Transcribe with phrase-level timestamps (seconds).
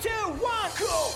[0.00, 0.08] Two,
[0.40, 1.12] one, go!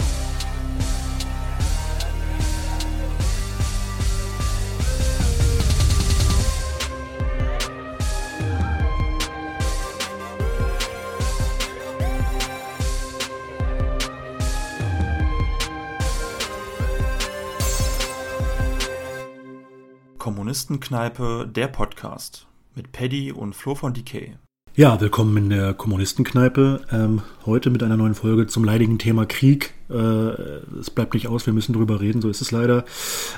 [20.18, 24.36] Kommunistenkneipe, der Podcast mit Paddy und Flo von Decay.
[24.78, 26.82] Ja, willkommen in der Kommunistenkneipe.
[26.92, 29.72] Ähm, heute mit einer neuen Folge zum leidigen Thema Krieg.
[29.88, 32.84] Äh, es bleibt nicht aus, wir müssen drüber reden, so ist es leider.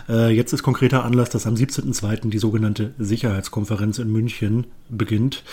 [0.08, 2.30] Äh, jetzt ist konkreter Anlass, dass am 17.02.
[2.30, 5.44] die sogenannte Sicherheitskonferenz in München beginnt.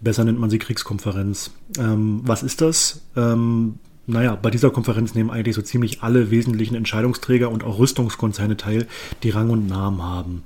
[0.00, 1.52] Besser nennt man sie Kriegskonferenz.
[1.78, 3.02] Ähm, was ist das?
[3.14, 3.78] Ähm,
[4.08, 8.88] naja, bei dieser Konferenz nehmen eigentlich so ziemlich alle wesentlichen Entscheidungsträger und auch Rüstungskonzerne teil,
[9.22, 10.42] die Rang und Namen haben.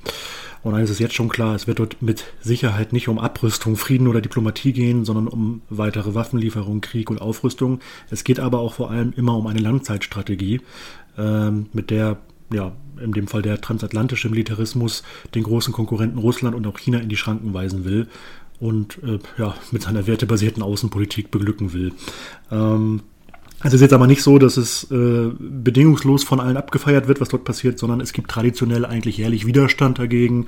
[0.62, 4.06] Und eines ist jetzt schon klar, es wird dort mit Sicherheit nicht um Abrüstung, Frieden
[4.06, 7.80] oder Diplomatie gehen, sondern um weitere Waffenlieferungen, Krieg und Aufrüstung.
[8.10, 10.60] Es geht aber auch vor allem immer um eine Langzeitstrategie,
[11.18, 12.18] ähm, mit der
[12.52, 15.02] ja, in dem Fall der transatlantische Militarismus
[15.34, 18.08] den großen Konkurrenten Russland und auch China in die Schranken weisen will
[18.60, 21.92] und äh, ja, mit seiner wertebasierten Außenpolitik beglücken will.
[22.50, 23.02] Ähm,
[23.62, 27.20] also es ist jetzt aber nicht so, dass es äh, bedingungslos von allen abgefeiert wird,
[27.20, 30.46] was dort passiert, sondern es gibt traditionell eigentlich jährlich Widerstand dagegen.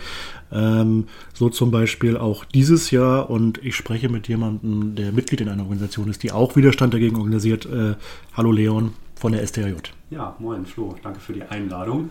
[0.51, 3.31] Ähm, so zum Beispiel auch dieses Jahr.
[3.31, 7.17] Und ich spreche mit jemandem, der Mitglied in einer Organisation ist, die auch Widerstand dagegen
[7.17, 7.67] organisiert.
[7.67, 7.95] Äh,
[8.37, 9.91] hallo Leon von der STRJ.
[10.11, 12.11] Ja, moin Flo, danke für die Einladung.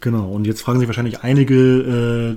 [0.00, 2.36] Genau, und jetzt fragen sich wahrscheinlich einige,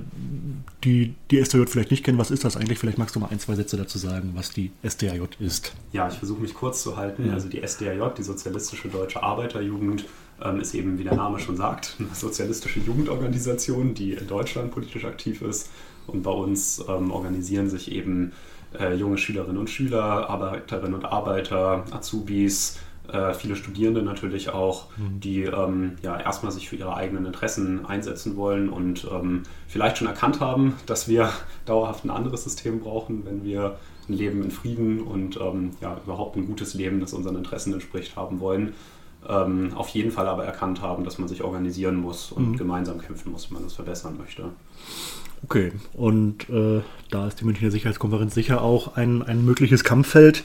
[0.84, 2.78] die die STJ vielleicht nicht kennen, was ist das eigentlich?
[2.78, 5.74] Vielleicht magst du mal ein, zwei Sätze dazu sagen, was die SDRJ ist.
[5.92, 7.30] Ja, ich versuche mich kurz zu halten.
[7.30, 10.04] Also die SDRJ, die Sozialistische Deutsche Arbeiterjugend,
[10.42, 15.04] ähm, ist eben, wie der Name schon sagt, eine sozialistische Jugendorganisation, die in Deutschland politisch
[15.04, 15.70] aktiv ist.
[16.06, 18.32] Und bei uns ähm, organisieren sich eben
[18.78, 22.78] äh, junge Schülerinnen und Schüler, Arbeiterinnen und Arbeiter, Azubis,
[23.12, 25.20] äh, viele Studierende natürlich auch, mhm.
[25.20, 30.06] die ähm, ja erstmal sich für ihre eigenen Interessen einsetzen wollen und ähm, vielleicht schon
[30.06, 31.30] erkannt haben, dass wir
[31.66, 33.76] dauerhaft ein anderes System brauchen, wenn wir
[34.08, 38.16] ein Leben in Frieden und ähm, ja, überhaupt ein gutes Leben, das unseren Interessen entspricht,
[38.16, 38.74] haben wollen.
[39.26, 42.56] Ähm, auf jeden Fall aber erkannt haben, dass man sich organisieren muss und mhm.
[42.56, 44.50] gemeinsam kämpfen muss, wenn man das verbessern möchte.
[45.42, 50.42] Okay, und äh, da ist die Münchner Sicherheitskonferenz sicher auch ein, ein mögliches Kampffeld.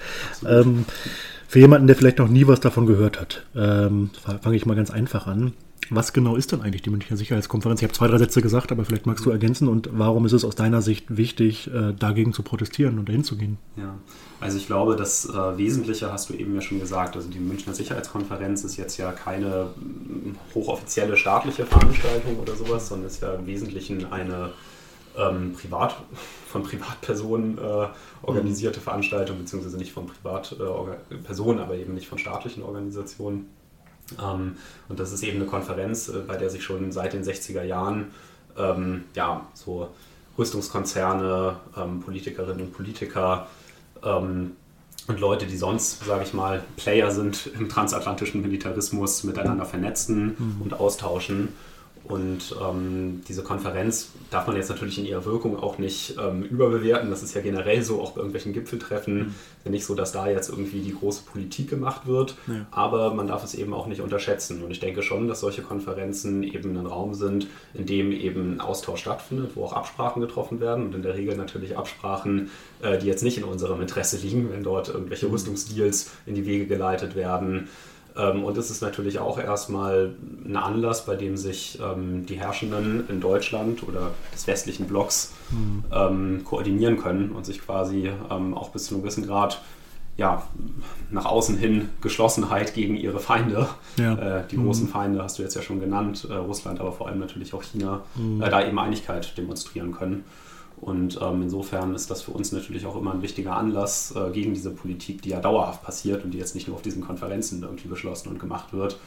[1.49, 4.11] Für jemanden, der vielleicht noch nie was davon gehört hat, ähm,
[4.43, 5.53] fange ich mal ganz einfach an.
[5.89, 7.81] Was genau ist denn eigentlich die Münchner Sicherheitskonferenz?
[7.81, 9.67] Ich habe zwei, drei Sätze gesagt, aber vielleicht magst du ergänzen.
[9.67, 13.35] Und warum ist es aus deiner Sicht wichtig, äh, dagegen zu protestieren und dahin zu
[13.35, 13.57] gehen?
[13.77, 13.95] Ja,
[14.39, 17.15] also ich glaube, das äh, Wesentliche hast du eben ja schon gesagt.
[17.15, 23.07] Also die Münchner Sicherheitskonferenz ist jetzt ja keine mm, hochoffizielle staatliche Veranstaltung oder sowas, sondern
[23.07, 24.51] ist ja im Wesentlichen eine
[25.17, 25.95] ähm, privat,
[26.47, 27.87] von Privatpersonen äh,
[28.21, 28.83] organisierte mhm.
[28.83, 33.49] Veranstaltung, beziehungsweise nicht von Privatpersonen, äh, aber eben nicht von staatlichen Organisationen.
[34.21, 37.63] Ähm, und das ist eben eine Konferenz, äh, bei der sich schon seit den 60er
[37.63, 38.11] Jahren
[38.57, 39.89] ähm, ja, so
[40.37, 43.47] Rüstungskonzerne, ähm, Politikerinnen und Politiker
[44.03, 44.51] ähm,
[45.07, 50.61] und Leute, die sonst, sage ich mal, Player sind im transatlantischen Militarismus, miteinander vernetzen mhm.
[50.61, 51.49] und austauschen.
[52.09, 57.11] Und ähm, diese Konferenz darf man jetzt natürlich in ihrer Wirkung auch nicht ähm, überbewerten.
[57.11, 59.15] Das ist ja generell so, auch bei irgendwelchen Gipfeltreffen.
[59.15, 59.27] Mhm.
[59.27, 62.35] Ist ja nicht so, dass da jetzt irgendwie die große Politik gemacht wird.
[62.47, 62.65] Ja.
[62.71, 64.63] Aber man darf es eben auch nicht unterschätzen.
[64.63, 69.01] Und ich denke schon, dass solche Konferenzen eben ein Raum sind, in dem eben Austausch
[69.01, 70.85] stattfindet, wo auch Absprachen getroffen werden.
[70.87, 72.49] Und in der Regel natürlich Absprachen,
[72.81, 75.33] äh, die jetzt nicht in unserem Interesse liegen, wenn dort irgendwelche mhm.
[75.33, 77.69] Rüstungsdeals in die Wege geleitet werden
[78.15, 80.11] und es ist natürlich auch erstmal
[80.45, 85.83] ein Anlass, bei dem sich ähm, die Herrschenden in Deutschland oder des westlichen Blocks mhm.
[85.91, 89.61] ähm, koordinieren können und sich quasi ähm, auch bis zu einem gewissen Grad
[90.19, 90.43] ja,
[91.09, 94.39] nach außen hin Geschlossenheit gegen ihre Feinde, ja.
[94.39, 94.65] äh, die mhm.
[94.65, 97.63] großen Feinde hast du jetzt ja schon genannt, äh, Russland, aber vor allem natürlich auch
[97.63, 98.41] China, mhm.
[98.41, 100.25] äh, da eben Einigkeit demonstrieren können.
[100.81, 104.53] Und ähm, insofern ist das für uns natürlich auch immer ein wichtiger Anlass äh, gegen
[104.53, 107.89] diese Politik, die ja dauerhaft passiert und die jetzt nicht nur auf diesen Konferenzen irgendwie
[107.89, 108.97] beschlossen und gemacht wird,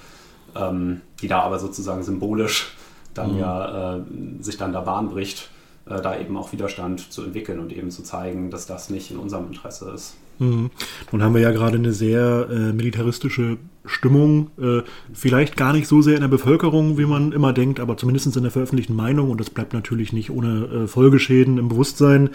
[0.54, 2.76] ähm, die da aber sozusagen symbolisch
[3.14, 3.38] dann mhm.
[3.38, 4.02] ja äh,
[4.40, 5.50] sich dann da Bahn bricht,
[5.86, 9.18] äh, da eben auch Widerstand zu entwickeln und eben zu zeigen, dass das nicht in
[9.18, 10.14] unserem Interesse ist.
[10.38, 10.70] Mhm.
[11.10, 14.82] Nun haben wir ja gerade eine sehr äh, militaristische Stimmung, äh,
[15.12, 18.42] vielleicht gar nicht so sehr in der Bevölkerung, wie man immer denkt, aber zumindest in
[18.42, 22.30] der veröffentlichten Meinung und das bleibt natürlich nicht ohne äh, Folgeschäden im Bewusstsein.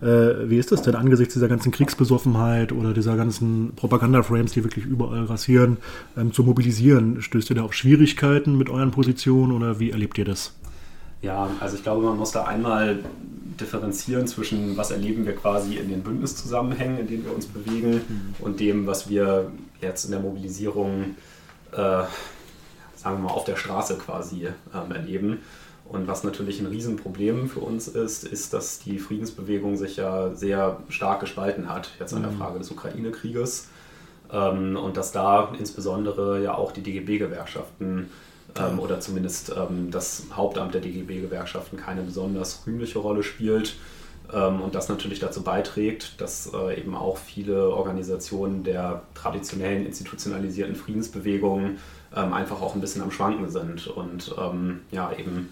[0.00, 4.86] Äh, wie ist das denn angesichts dieser ganzen Kriegsbesoffenheit oder dieser ganzen Propaganda-Frames, die wirklich
[4.86, 5.76] überall rasieren,
[6.16, 7.20] ähm, zu mobilisieren?
[7.20, 10.54] Stößt ihr da auf Schwierigkeiten mit euren Positionen oder wie erlebt ihr das?
[11.26, 13.00] Ja, also ich glaube, man muss da einmal
[13.58, 18.34] differenzieren zwischen, was erleben wir quasi in den Bündniszusammenhängen, in denen wir uns bewegen, mhm.
[18.38, 19.50] und dem, was wir
[19.80, 21.16] jetzt in der Mobilisierung,
[21.72, 21.76] äh,
[22.94, 25.40] sagen wir mal, auf der Straße quasi ähm, erleben.
[25.88, 30.78] Und was natürlich ein Riesenproblem für uns ist, ist, dass die Friedensbewegung sich ja sehr
[30.88, 32.38] stark gespalten hat, jetzt an der mhm.
[32.38, 33.68] Frage des Ukraine-Krieges.
[34.30, 38.10] Ähm, und dass da insbesondere ja auch die DGB-Gewerkschaften
[38.58, 43.76] ähm, oder zumindest ähm, das Hauptamt der DGB-Gewerkschaften keine besonders rühmliche Rolle spielt.
[44.32, 50.74] Ähm, und das natürlich dazu beiträgt, dass äh, eben auch viele Organisationen der traditionellen institutionalisierten
[50.74, 51.78] Friedensbewegungen
[52.14, 55.50] ähm, einfach auch ein bisschen am Schwanken sind und ähm, ja eben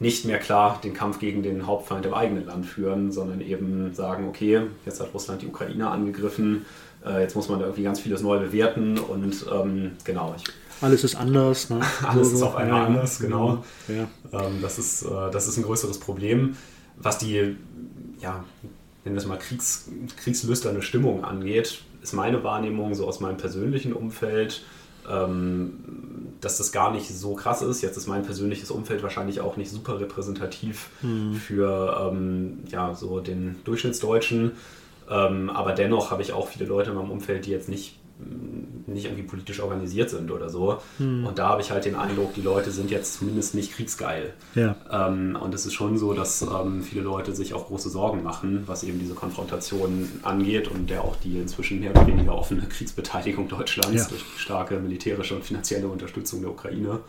[0.00, 4.28] nicht mehr klar den Kampf gegen den Hauptfeind im eigenen Land führen, sondern eben sagen,
[4.28, 6.64] okay, jetzt hat Russland die Ukraine angegriffen,
[7.04, 10.34] äh, jetzt muss man da irgendwie ganz vieles neu bewerten und ähm, genau.
[10.36, 10.44] Ich,
[10.80, 11.70] alles ist anders.
[11.70, 11.80] Ne?
[12.06, 13.64] Alles so, ist auf einmal ja, anders, genau.
[13.88, 14.08] Ja.
[14.32, 16.56] Ähm, das, ist, äh, das ist ein größeres Problem.
[16.96, 17.56] Was die,
[18.20, 18.44] ja,
[19.04, 19.88] nennen wir es mal Kriegs,
[20.22, 24.62] kriegslüsterne Stimmung angeht, ist meine Wahrnehmung so aus meinem persönlichen Umfeld,
[25.10, 25.72] ähm,
[26.40, 27.82] dass das gar nicht so krass ist.
[27.82, 31.34] Jetzt ist mein persönliches Umfeld wahrscheinlich auch nicht super repräsentativ hm.
[31.34, 34.52] für ähm, ja, so den Durchschnittsdeutschen.
[35.10, 37.99] Ähm, aber dennoch habe ich auch viele Leute in meinem Umfeld, die jetzt nicht
[38.86, 40.78] nicht irgendwie politisch organisiert sind oder so.
[40.98, 41.26] Hm.
[41.26, 44.32] Und da habe ich halt den Eindruck, die Leute sind jetzt zumindest nicht kriegsgeil.
[44.54, 44.76] Ja.
[44.90, 48.64] Ähm, und es ist schon so, dass ähm, viele Leute sich auch große Sorgen machen,
[48.66, 53.48] was eben diese Konfrontation angeht und der auch die inzwischen mehr oder weniger offene Kriegsbeteiligung
[53.48, 54.08] Deutschlands ja.
[54.08, 57.00] durch starke militärische und finanzielle Unterstützung der Ukraine.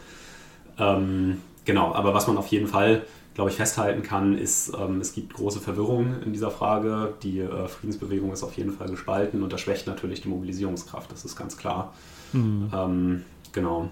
[0.77, 5.13] Ähm, genau, aber was man auf jeden Fall glaube ich, festhalten kann, ist, ähm, es
[5.13, 7.13] gibt große Verwirrung in dieser Frage.
[7.23, 11.23] Die äh, Friedensbewegung ist auf jeden Fall gespalten und das schwächt natürlich die Mobilisierungskraft, das
[11.23, 11.93] ist ganz klar.
[12.33, 12.69] Mhm.
[12.73, 13.21] Ähm,
[13.53, 13.89] genau.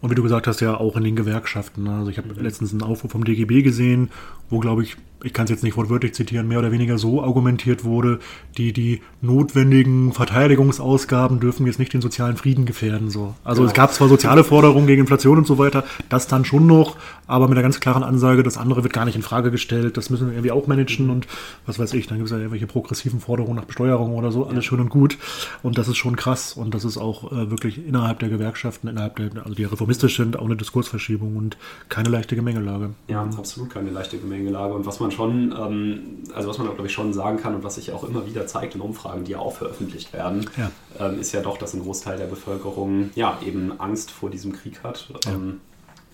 [0.00, 1.84] Und wie du gesagt hast, ja auch in den Gewerkschaften.
[1.84, 1.98] Ne?
[1.98, 2.42] Also ich habe mhm.
[2.42, 4.10] letztens einen Aufruf vom DGB gesehen,
[4.48, 7.84] wo, glaube ich, ich kann es jetzt nicht wortwörtlich zitieren, mehr oder weniger so argumentiert
[7.84, 8.20] wurde,
[8.56, 13.10] die, die notwendigen Verteidigungsausgaben dürfen jetzt nicht den sozialen Frieden gefährden.
[13.10, 13.34] So.
[13.44, 13.70] Also genau.
[13.70, 16.96] es gab zwar soziale Forderungen gegen Inflation und so weiter, das dann schon noch,
[17.26, 20.10] aber mit einer ganz klaren Ansage, das andere wird gar nicht in Frage gestellt, das
[20.10, 21.26] müssen wir irgendwie auch managen und
[21.66, 24.64] was weiß ich, dann gibt es ja irgendwelche progressiven Forderungen nach Besteuerung oder so, alles
[24.64, 24.70] ja.
[24.70, 25.18] schön und gut.
[25.62, 29.16] Und das ist schon krass und das ist auch äh, wirklich innerhalb der Gewerkschaften, innerhalb
[29.16, 31.56] der, also die reformistisch sind, auch eine Diskursverschiebung und
[31.88, 32.90] keine leichte Gemengelage.
[33.08, 34.74] Ja, absolut keine leichte Gemengelage.
[34.74, 37.64] Und was man man schon, ähm, also was man glaube ich schon sagen kann und
[37.64, 40.70] was sich auch immer wieder zeigt in Umfragen, die ja auch veröffentlicht werden, ja.
[40.98, 44.82] Ähm, ist ja doch, dass ein Großteil der Bevölkerung ja eben Angst vor diesem Krieg
[44.82, 45.08] hat.
[45.26, 45.32] Ja.
[45.32, 45.60] Ähm,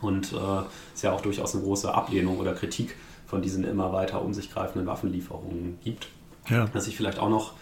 [0.01, 0.37] und äh,
[0.95, 2.97] es ja auch durchaus eine große Ablehnung oder Kritik
[3.27, 6.09] von diesen immer weiter um sich greifenden Waffenlieferungen gibt.
[6.49, 6.69] Ja.
[6.75, 7.55] Was ich vielleicht auch noch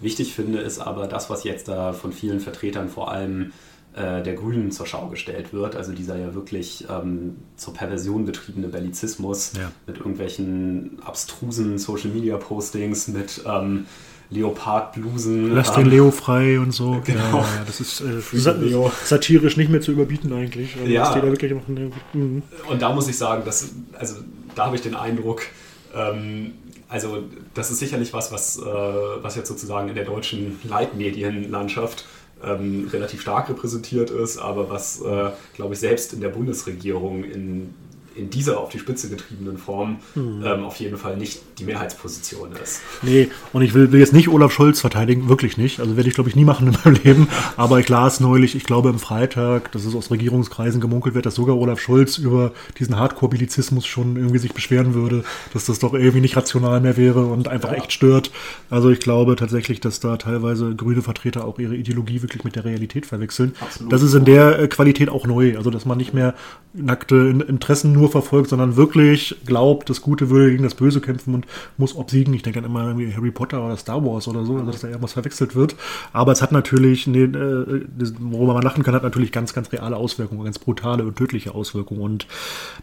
[0.00, 3.52] wichtig finde, ist aber das, was jetzt da von vielen Vertretern vor allem
[3.94, 5.74] äh, der Grünen zur Schau gestellt wird.
[5.74, 9.72] Also dieser ja wirklich ähm, zur Perversion betriebene Bellizismus ja.
[9.86, 13.86] mit irgendwelchen abstrusen Social-Media-Postings, mit ähm,
[14.30, 15.52] Leopardblusen.
[15.54, 17.00] Lass den Leo frei und so.
[17.04, 17.38] Genau.
[17.38, 18.92] Ja, das ist äh, Leo.
[19.04, 20.76] satirisch nicht mehr zu überbieten eigentlich.
[20.76, 21.12] Also ja.
[21.12, 22.42] Da eine, mhm.
[22.68, 24.16] Und da muss ich sagen, dass, also
[24.54, 25.42] da habe ich den Eindruck,
[25.94, 26.52] ähm,
[26.88, 32.04] also das ist sicherlich was, was, äh, was jetzt sozusagen in der deutschen Leitmedienlandschaft
[32.42, 37.74] ähm, relativ stark repräsentiert ist, aber was, äh, glaube ich, selbst in der Bundesregierung in
[38.14, 40.42] in dieser auf die Spitze getriebenen Form mhm.
[40.44, 42.80] ähm, auf jeden Fall nicht die Mehrheitsposition ist.
[43.02, 45.80] Nee, und ich will, will jetzt nicht Olaf Scholz verteidigen, wirklich nicht.
[45.80, 47.28] Also werde ich, glaube ich, nie machen in meinem Leben.
[47.56, 51.34] Aber ich las neulich, ich glaube im Freitag, dass es aus Regierungskreisen gemunkelt wird, dass
[51.34, 56.20] sogar Olaf Scholz über diesen Hardcore-Bilizismus schon irgendwie sich beschweren würde, dass das doch irgendwie
[56.20, 57.78] nicht rational mehr wäre und einfach ja.
[57.78, 58.30] echt stört.
[58.70, 62.64] Also ich glaube tatsächlich, dass da teilweise grüne Vertreter auch ihre Ideologie wirklich mit der
[62.64, 63.54] Realität verwechseln.
[63.60, 63.92] Absolut.
[63.92, 65.56] Das ist in der äh, Qualität auch neu.
[65.56, 66.34] Also dass man nicht mehr
[66.72, 71.46] nackte Interessen nur verfolgt, sondern wirklich glaubt, das Gute würde gegen das Böse kämpfen und
[71.76, 72.34] muss obsiegen.
[72.34, 75.12] Ich denke dann immer irgendwie Harry Potter oder Star Wars oder so, dass da irgendwas
[75.12, 75.76] verwechselt wird.
[76.12, 77.82] Aber es hat natürlich, nee, äh,
[78.18, 82.00] worüber man lachen kann, hat natürlich ganz, ganz reale Auswirkungen, ganz brutale und tödliche Auswirkungen.
[82.00, 82.26] Und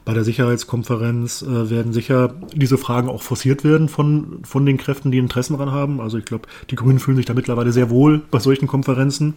[0.05, 5.11] bei der Sicherheitskonferenz äh, werden sicher diese Fragen auch forciert werden von, von den Kräften,
[5.11, 5.99] die Interessen daran haben.
[5.99, 9.33] Also ich glaube, die Grünen fühlen sich da mittlerweile sehr wohl bei solchen Konferenzen.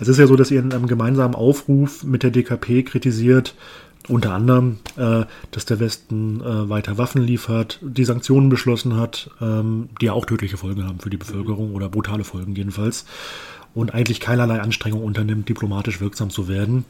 [0.00, 3.54] Es ist ja so, dass ihr in einem gemeinsamen Aufruf mit der DKP kritisiert,
[4.10, 9.88] unter anderem, äh, dass der Westen äh, weiter Waffen liefert, die Sanktionen beschlossen hat, ähm,
[10.00, 13.06] die ja auch tödliche Folgen haben für die Bevölkerung oder brutale Folgen jedenfalls.
[13.72, 16.84] Und eigentlich keinerlei Anstrengung unternimmt, diplomatisch wirksam zu werden.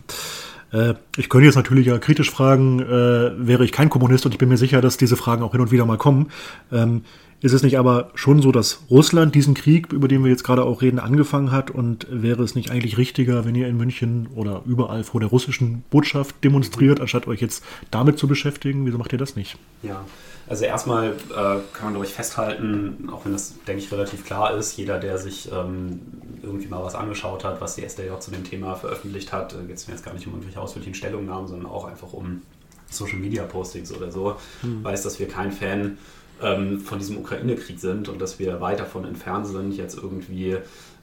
[0.73, 4.39] Äh, ich könnte jetzt natürlich ja kritisch fragen, äh, wäre ich kein Kommunist und ich
[4.39, 6.31] bin mir sicher, dass diese Fragen auch hin und wieder mal kommen.
[6.73, 7.03] Ähm,
[7.43, 10.63] ist es nicht aber schon so, dass Russland diesen Krieg, über den wir jetzt gerade
[10.63, 11.71] auch reden, angefangen hat?
[11.71, 15.83] Und wäre es nicht eigentlich richtiger, wenn ihr in München oder überall vor der russischen
[15.89, 18.85] Botschaft demonstriert, anstatt euch jetzt damit zu beschäftigen?
[18.85, 19.57] Wieso macht ihr das nicht?
[19.83, 20.05] Ja,
[20.51, 24.57] also erstmal äh, kann man, glaube ich, festhalten, auch wenn das, denke ich, relativ klar
[24.57, 26.01] ist, jeder, der sich ähm,
[26.43, 29.77] irgendwie mal was angeschaut hat, was die SDJ zu dem Thema veröffentlicht hat, äh, geht
[29.77, 32.43] es mir jetzt gar nicht um irgendwelche ausführlichen Stellungnahmen, sondern auch einfach um
[32.91, 34.83] Social-Media-Postings oder so, hm.
[34.83, 35.99] weiß, dass wir kein Fan
[36.43, 40.57] ähm, von diesem Ukraine-Krieg sind und dass wir weit davon entfernt sind, jetzt irgendwie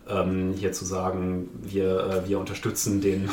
[0.09, 3.29] ähm, hier zu sagen, wir, äh, wir unterstützen den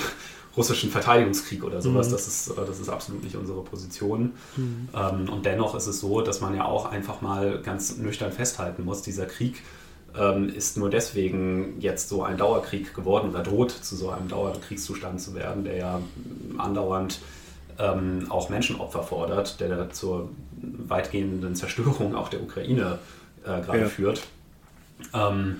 [0.57, 2.09] russischen Verteidigungskrieg oder sowas.
[2.09, 2.13] Mhm.
[2.13, 4.35] Das, ist, äh, das ist absolut nicht unsere Position.
[4.57, 4.89] Mhm.
[4.95, 8.85] Ähm, und dennoch ist es so, dass man ja auch einfach mal ganz nüchtern festhalten
[8.85, 9.63] muss, dieser Krieg
[10.17, 15.21] ähm, ist nur deswegen jetzt so ein Dauerkrieg geworden oder droht zu so einem Dauerkriegszustand
[15.21, 16.01] zu werden, der ja
[16.59, 17.19] andauernd
[17.79, 20.31] ähm, auch Menschenopfer fordert, der zur
[20.63, 22.99] weitgehenden Zerstörung auch der Ukraine
[23.43, 23.87] äh, gerade ja.
[23.87, 24.23] führt.
[25.13, 25.57] Ähm,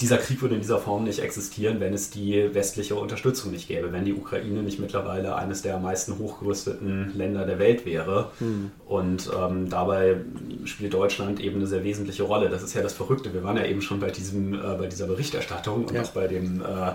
[0.00, 3.92] dieser Krieg würde in dieser Form nicht existieren, wenn es die westliche Unterstützung nicht gäbe,
[3.92, 8.30] wenn die Ukraine nicht mittlerweile eines der am meisten hochgerüsteten Länder der Welt wäre.
[8.38, 8.72] Mhm.
[8.86, 10.16] Und ähm, dabei
[10.64, 12.50] spielt Deutschland eben eine sehr wesentliche Rolle.
[12.50, 13.32] Das ist ja das Verrückte.
[13.32, 16.02] Wir waren ja eben schon bei, diesem, äh, bei dieser Berichterstattung und ja.
[16.02, 16.90] auch bei dem, äh,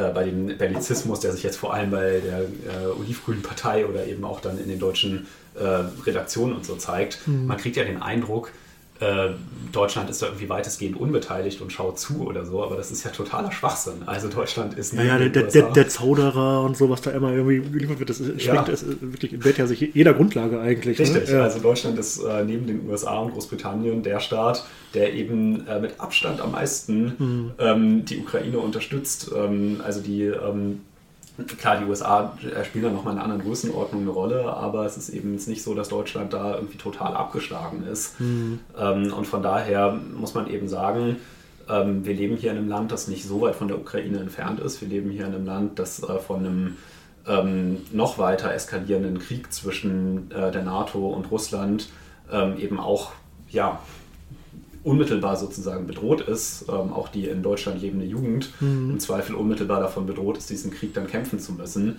[0.00, 4.06] äh, bei dem Bellizismus, der sich jetzt vor allem bei der äh, Olivgrünen Partei oder
[4.06, 5.26] eben auch dann in den deutschen
[5.56, 5.64] äh,
[6.06, 7.26] Redaktionen und so zeigt.
[7.26, 7.46] Mhm.
[7.46, 8.52] Man kriegt ja den Eindruck,
[9.00, 9.30] äh,
[9.72, 13.10] Deutschland ist da irgendwie weitestgehend unbeteiligt und schaut zu oder so, aber das ist ja
[13.10, 14.02] totaler Schwachsinn.
[14.06, 15.04] Also Deutschland ist nicht.
[15.04, 18.22] Ja, ja der, der, der, Zauderer und so, was da immer irgendwie geliefert wird, das
[18.38, 18.64] ja.
[18.68, 20.98] es wirklich entbehrt ja sich jeder Grundlage eigentlich.
[20.98, 21.04] Ne?
[21.04, 21.36] Richtig, ne?
[21.36, 21.42] ja.
[21.42, 26.00] also Deutschland ist äh, neben den USA und Großbritannien der Staat, der eben äh, mit
[26.00, 27.52] Abstand am meisten mhm.
[27.58, 29.30] ähm, die Ukraine unterstützt.
[29.36, 30.80] Ähm, also die ähm,
[31.58, 32.32] Klar, die USA
[32.64, 35.62] spielen da nochmal in einer anderen Größenordnung eine Rolle, aber es ist eben jetzt nicht
[35.62, 38.18] so, dass Deutschland da irgendwie total abgeschlagen ist.
[38.20, 38.60] Mhm.
[38.78, 41.16] Ähm, und von daher muss man eben sagen,
[41.68, 44.60] ähm, wir leben hier in einem Land, das nicht so weit von der Ukraine entfernt
[44.60, 44.80] ist.
[44.80, 46.76] Wir leben hier in einem Land, das äh, von einem
[47.26, 51.88] ähm, noch weiter eskalierenden Krieg zwischen äh, der NATO und Russland
[52.58, 53.12] eben auch
[53.48, 53.78] ja,
[54.86, 58.90] unmittelbar sozusagen bedroht ist, ähm, auch die in Deutschland lebende Jugend mhm.
[58.92, 61.98] im Zweifel unmittelbar davon bedroht ist, diesen Krieg dann kämpfen zu müssen.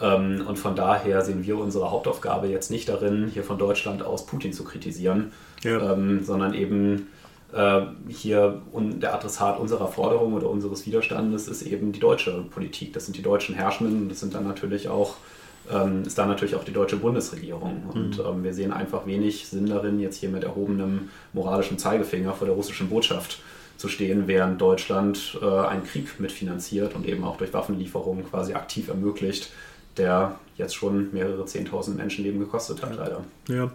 [0.00, 4.26] Ähm, und von daher sehen wir unsere Hauptaufgabe jetzt nicht darin, hier von Deutschland aus
[4.26, 5.30] Putin zu kritisieren,
[5.62, 5.92] ja.
[5.92, 7.06] ähm, sondern eben
[7.52, 12.92] äh, hier un der Adressat unserer Forderung oder unseres Widerstandes ist eben die deutsche Politik.
[12.94, 15.14] Das sind die deutschen Herrschenden und das sind dann natürlich auch
[15.70, 17.84] ähm, ist da natürlich auch die deutsche Bundesregierung.
[17.92, 18.24] Und mhm.
[18.24, 22.56] ähm, wir sehen einfach wenig Sinn darin, jetzt hier mit erhobenem moralischem Zeigefinger vor der
[22.56, 23.40] russischen Botschaft
[23.76, 28.88] zu stehen, während Deutschland äh, einen Krieg mitfinanziert und eben auch durch Waffenlieferungen quasi aktiv
[28.88, 29.50] ermöglicht,
[29.96, 33.24] der jetzt schon mehrere Zehntausend Menschenleben gekostet hat, leider.
[33.48, 33.70] Ja,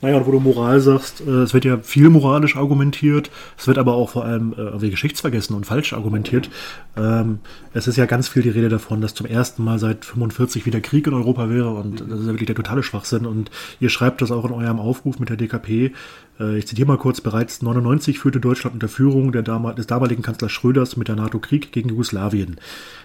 [0.00, 3.78] naja, und wo du Moral sagst, äh, es wird ja viel moralisch argumentiert, es wird
[3.78, 6.48] aber auch vor allem äh, geschichtsvergessen und falsch argumentiert.
[6.96, 7.40] Ähm,
[7.74, 10.80] es ist ja ganz viel die Rede davon, dass zum ersten Mal seit 45 wieder
[10.80, 12.10] Krieg in Europa wäre und mhm.
[12.10, 13.26] das ist ja wirklich der totale Schwachsinn.
[13.26, 13.50] Und
[13.80, 15.92] ihr schreibt das auch in eurem Aufruf mit der DKP,
[16.40, 21.08] ich zitiere mal kurz, bereits 99 führte Deutschland unter Führung des damaligen Kanzlers Schröders mit
[21.08, 22.56] der NATO Krieg gegen Jugoslawien.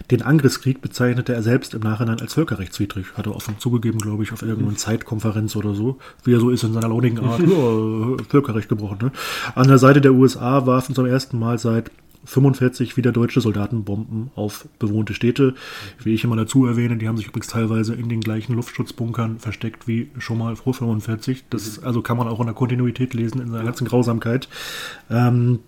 [0.10, 3.08] Den Angriffskrieg bezeichnete er selbst im Nachhinein als völkerrechtswidrig.
[3.16, 4.78] Hat er offen zugegeben, glaube ich, auf irgendeiner.
[4.78, 5.98] Zeitkonferenz oder so.
[6.24, 7.40] Wie er so ist in seiner launigen Art.
[7.42, 9.00] ja, Völkerrecht gebrochen.
[9.02, 9.12] Ne?
[9.56, 11.92] An der Seite der USA warfen zum ersten Mal seit
[12.26, 15.56] 45 wieder deutsche Soldaten Bomben auf bewohnte Städte.
[16.04, 19.88] Wie ich immer dazu erwähne, die haben sich übrigens teilweise in den gleichen Luftschutzbunkern versteckt
[19.88, 21.46] wie schon mal vor 45.
[21.50, 24.50] Das also kann man auch in der Kontinuität lesen, in seiner ganzen Grausamkeit.
[25.10, 25.60] Ähm,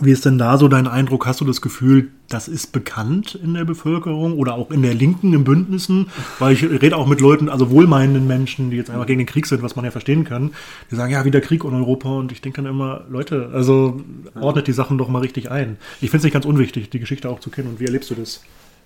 [0.00, 1.26] wie ist denn da so dein Eindruck?
[1.26, 5.32] Hast du das Gefühl, das ist bekannt in der Bevölkerung oder auch in der Linken,
[5.32, 6.08] in Bündnissen?
[6.40, 9.46] Weil ich rede auch mit Leuten, also wohlmeinenden Menschen, die jetzt einfach gegen den Krieg
[9.46, 10.52] sind, was man ja verstehen kann.
[10.90, 12.08] Die sagen, ja, wieder Krieg in Europa.
[12.08, 14.00] Und ich denke dann immer, Leute, also
[14.40, 15.76] ordnet die Sachen doch mal richtig ein.
[16.00, 17.68] Ich finde es nicht ganz unwichtig, die Geschichte auch zu kennen.
[17.68, 18.40] Und wie erlebst du das?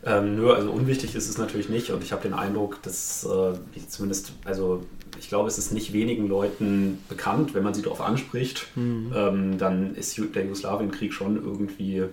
[0.04, 1.90] Ähm, nö, also unwichtig ist es natürlich nicht.
[1.90, 4.84] Und ich habe den Eindruck, dass äh, zumindest, also
[5.18, 9.12] ich glaube, es ist nicht wenigen Leuten bekannt, wenn man sie darauf anspricht, mhm.
[9.14, 12.04] ähm, dann ist der Jugoslawienkrieg schon irgendwie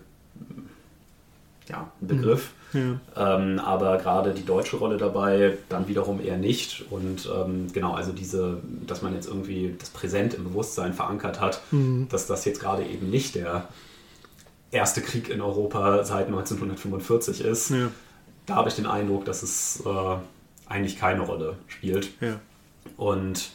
[1.70, 2.52] ja, ein Begriff.
[2.74, 3.00] Mhm.
[3.16, 3.38] Ja.
[3.38, 6.86] Ähm, aber gerade die deutsche Rolle dabei dann wiederum eher nicht.
[6.90, 11.62] Und ähm, genau, also diese, dass man jetzt irgendwie das Präsent im Bewusstsein verankert hat,
[11.72, 12.08] mhm.
[12.10, 13.68] dass das jetzt gerade eben nicht der
[14.76, 17.70] erste Krieg in Europa seit 1945 ist.
[17.72, 17.90] Ja.
[18.46, 20.18] Da habe ich den Eindruck, dass es äh,
[20.68, 22.10] eigentlich keine Rolle spielt.
[22.22, 22.40] Ja.
[22.98, 23.50] Und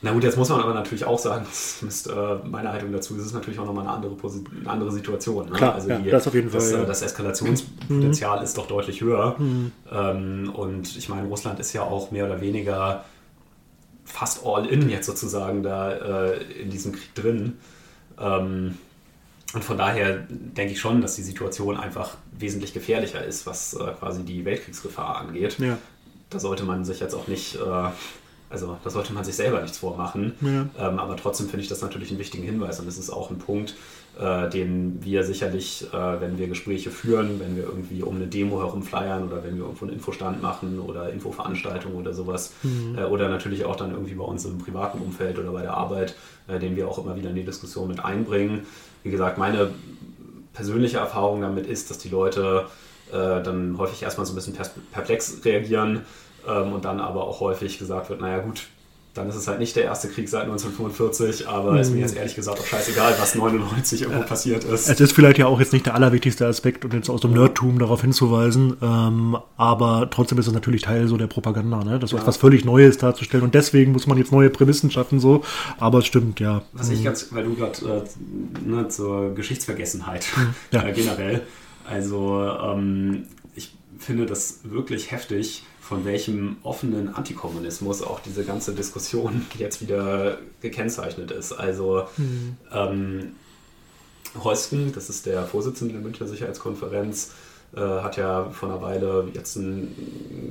[0.00, 3.24] Na gut, jetzt muss man aber natürlich auch sagen, zumindest äh, meine Haltung dazu ist
[3.26, 4.14] es natürlich auch nochmal eine andere,
[4.60, 5.46] eine andere Situation.
[5.46, 5.52] Ne?
[5.52, 6.60] Klar, also ja, die, das auf jeden Fall.
[6.60, 6.84] Das, ja.
[6.84, 8.44] das Eskalationspotenzial Mhm.
[8.44, 9.34] ist doch deutlich höher.
[9.38, 9.72] Mhm.
[9.90, 13.04] Ähm, und ich meine, Russland ist ja auch mehr oder weniger
[14.04, 17.58] fast all in jetzt sozusagen da äh, in diesem Krieg drin.
[18.20, 18.78] Ähm,
[19.54, 23.92] und von daher denke ich schon, dass die Situation einfach wesentlich gefährlicher ist, was äh,
[23.98, 25.58] quasi die Weltkriegsgefahr angeht.
[25.58, 25.78] Ja.
[26.30, 27.88] Da sollte man sich jetzt auch nicht, äh,
[28.50, 30.34] also da sollte man sich selber nichts vormachen.
[30.42, 30.88] Ja.
[30.88, 33.38] Ähm, aber trotzdem finde ich das natürlich einen wichtigen Hinweis und es ist auch ein
[33.38, 33.74] Punkt,
[34.20, 38.58] äh, den wir sicherlich, äh, wenn wir Gespräche führen, wenn wir irgendwie um eine Demo
[38.58, 42.98] herumflyern oder wenn wir irgendwo einen Infostand machen oder Infoveranstaltungen oder sowas Mhm.
[42.98, 46.16] äh, oder natürlich auch dann irgendwie bei uns im privaten Umfeld oder bei der Arbeit,
[46.48, 48.66] äh, den wir auch immer wieder in die Diskussion mit einbringen.
[49.02, 49.70] Wie gesagt, meine
[50.52, 52.66] persönliche Erfahrung damit ist, dass die Leute
[53.10, 54.56] äh, dann häufig erstmal so ein bisschen
[54.92, 56.04] perplex reagieren
[56.46, 58.66] ähm, und dann aber auch häufig gesagt wird, naja gut,
[59.14, 62.36] dann ist es halt nicht der erste Krieg seit 1945, aber ist mir jetzt ehrlich
[62.36, 64.88] gesagt auch scheißegal, was 99 irgendwo passiert ist.
[64.88, 67.78] Es ist vielleicht ja auch jetzt nicht der allerwichtigste Aspekt und jetzt aus dem Nerdtum
[67.80, 71.98] darauf hinzuweisen, ähm, aber trotzdem ist es natürlich Teil so der Propaganda, ne?
[71.98, 72.24] das Ja.
[72.26, 75.42] was völlig Neues darzustellen und deswegen muss man jetzt neue Prämissen schaffen, so,
[75.78, 76.62] aber es stimmt, ja.
[76.72, 80.26] Was ich ganz, weil du gerade äh, ne, zur Geschichtsvergessenheit
[80.70, 80.84] Ja.
[80.86, 81.42] äh, generell,
[81.90, 83.24] also ähm,
[83.56, 90.38] ich finde das wirklich heftig, von welchem offenen Antikommunismus auch diese ganze Diskussion jetzt wieder
[90.60, 91.52] gekennzeichnet ist.
[91.52, 92.04] Also
[92.72, 93.32] ähm,
[94.44, 97.32] Heusken, das ist der Vorsitzende der Münchner Sicherheitskonferenz,
[97.74, 99.94] äh, hat ja vor einer Weile jetzt ein,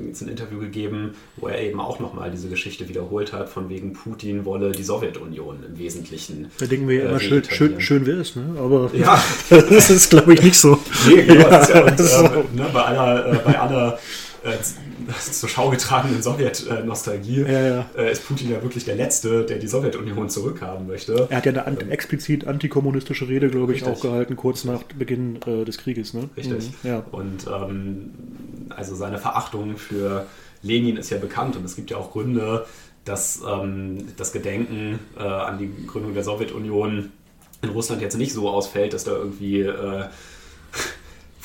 [0.08, 3.94] jetzt ein Interview gegeben, wo er eben auch nochmal diese Geschichte wiederholt hat, von wegen
[3.94, 6.51] Putin wolle die Sowjetunion im Wesentlichen.
[6.60, 8.56] Da denken wir äh, immer, schön, schön, schön wäre es, ne?
[8.60, 9.24] aber Ja.
[9.50, 10.79] das ist, glaube ich, nicht so.
[11.08, 12.25] Nee, genau, ist ja, und, so.
[12.25, 14.00] äh, ne, bei aller, äh, bei aller
[15.32, 17.86] zur Schau getragenen Sowjet-Nostalgie Ja, ja.
[17.98, 21.27] äh, ist Putin ja wirklich der Letzte, der die Sowjetunion zurückhaben möchte.
[21.30, 23.98] Er hat ja eine an, explizit antikommunistische Rede, glaube ich, Richtig.
[23.98, 26.13] auch gehalten, kurz nach Beginn äh, des Krieges.
[26.13, 26.30] Ne?
[26.36, 26.72] Richtig.
[26.84, 27.04] Mhm, ja.
[27.12, 28.12] Und ähm,
[28.70, 30.25] also seine Verachtung für
[30.62, 32.66] Lenin ist ja bekannt und es gibt ja auch Gründe,
[33.06, 37.12] dass ähm, das Gedenken äh, an die Gründung der Sowjetunion
[37.62, 40.06] in Russland jetzt nicht so ausfällt, dass da irgendwie äh,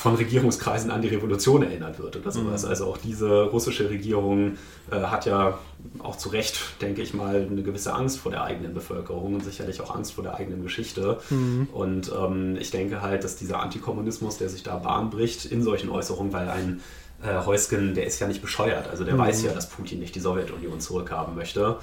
[0.03, 2.65] von Regierungskreisen an die Revolution erinnert wird oder sowas.
[2.65, 4.57] Also auch diese russische Regierung
[4.91, 5.59] äh, hat ja
[5.99, 9.79] auch zu Recht, denke ich mal, eine gewisse Angst vor der eigenen Bevölkerung und sicherlich
[9.79, 11.21] auch Angst vor der eigenen Geschichte.
[11.71, 15.89] Und ähm, ich denke halt, dass dieser Antikommunismus, der sich da Bahn bricht in solchen
[15.89, 16.81] Äußerungen, weil ein
[17.23, 18.89] äh, Heusgen, der ist ja nicht bescheuert.
[18.89, 21.77] Also der weiß ja, dass Putin nicht die Sowjetunion zurückhaben möchte.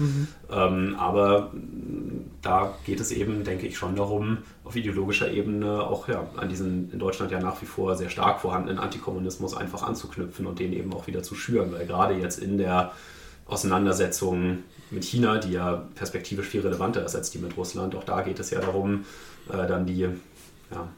[0.51, 6.09] Ähm, aber mh, da geht es eben, denke ich, schon darum, auf ideologischer Ebene auch
[6.09, 10.47] ja, an diesen in Deutschland ja nach wie vor sehr stark vorhandenen Antikommunismus einfach anzuknüpfen
[10.47, 11.73] und den eben auch wieder zu schüren.
[11.73, 12.93] Weil gerade jetzt in der
[13.47, 14.59] Auseinandersetzung
[14.91, 18.39] mit China, die ja perspektivisch viel relevanter ist als die mit Russland, auch da geht
[18.39, 19.05] es ja darum,
[19.49, 20.89] äh, dann die ja.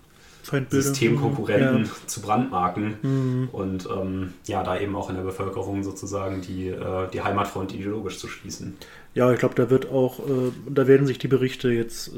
[0.71, 1.91] Systemkonkurrenten Ja.
[2.07, 3.49] zu brandmarken Mhm.
[3.53, 8.19] und ähm, ja, da eben auch in der Bevölkerung sozusagen die, äh, die Heimatfront ideologisch
[8.19, 8.77] zu schließen.
[9.15, 12.13] Ja, ich glaube, da wird auch, äh, da werden sich die Berichte jetzt äh,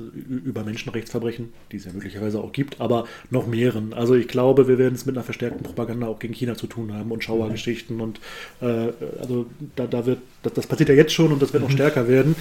[0.48, 3.92] über Menschenrechtsverbrechen, die es ja möglicherweise auch gibt, aber noch mehren.
[3.94, 6.94] Also ich glaube, wir werden es mit einer verstärkten Propaganda auch gegen China zu tun
[6.94, 8.20] haben und Schauergeschichten und
[8.61, 11.70] äh, also da, da wird, das, das passiert ja jetzt schon und das wird noch
[11.70, 12.37] stärker werden.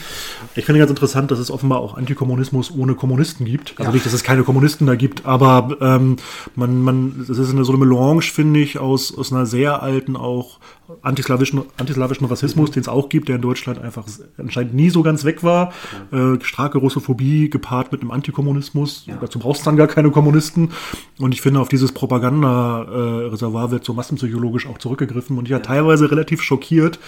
[0.56, 3.72] Ich finde ganz interessant, dass es offenbar auch Antikommunismus ohne Kommunisten gibt.
[3.78, 3.94] Also Ja.
[3.94, 6.18] nicht, dass es keine Kommunisten da gibt, aber ähm,
[6.56, 10.16] man, man, das ist eine, so eine Melange, finde ich, aus, aus einer sehr alten
[10.16, 10.60] auch
[11.02, 14.06] antislawischen, antislawischen Rassismus, den es auch gibt, der in Deutschland einfach
[14.38, 15.74] anscheinend nie so ganz weg war.
[16.12, 19.06] Äh, starke Russophobie gepaart mit einem Antikommunismus.
[19.06, 19.18] Ja.
[19.20, 20.72] Dazu brauchst du dann gar keine Kommunisten.
[21.20, 25.38] Und ich finde, auf dieses Propaganda-Reservoir wird so massenpsychologisch auch zurückgegriffen.
[25.38, 27.00] Und ich war teilweise relativ schockiert,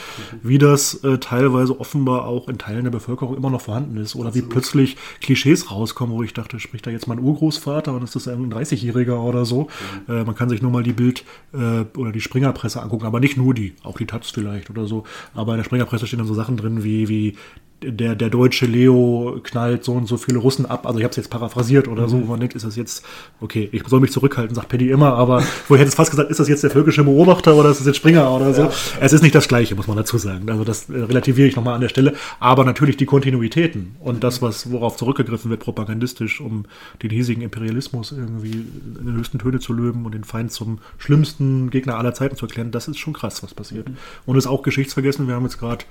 [0.41, 4.15] wie das äh, teilweise offenbar auch in Teilen der Bevölkerung immer noch vorhanden ist.
[4.15, 8.15] Oder wie plötzlich Klischees rauskommen, wo ich dachte, spricht da jetzt mein Urgroßvater und ist
[8.15, 9.67] das ein 30-Jähriger oder so.
[10.07, 13.38] Äh, man kann sich nur mal die Bild- äh, oder die Springerpresse angucken, aber nicht
[13.38, 15.04] nur die, auch die Taz vielleicht oder so.
[15.34, 17.38] Aber in der Springerpresse stehen dann so Sachen drin wie, wie
[17.81, 20.85] der, der deutsche Leo knallt so und so viele Russen ab.
[20.85, 23.05] Also ich habe es jetzt paraphrasiert oder so, wo man denkt, ist das jetzt,
[23.41, 26.29] okay, ich soll mich zurückhalten, sagt Paddy immer, aber wo ich hätte jetzt fast gesagt,
[26.31, 28.69] ist das jetzt der völkische Beobachter oder ist das jetzt Springer oder so.
[28.99, 30.49] Es ist nicht das Gleiche, muss man dazu sagen.
[30.49, 32.13] Also das äh, relativiere ich nochmal an der Stelle.
[32.39, 36.65] Aber natürlich die Kontinuitäten und das, was worauf zurückgegriffen wird, propagandistisch, um
[37.03, 38.65] den hiesigen Imperialismus irgendwie
[38.99, 42.45] in den höchsten Töne zu löben und den Feind zum schlimmsten Gegner aller Zeiten zu
[42.45, 43.88] erklären, das ist schon krass, was passiert.
[44.25, 45.27] Und ist auch geschichtsvergessen.
[45.27, 45.85] Wir haben jetzt gerade,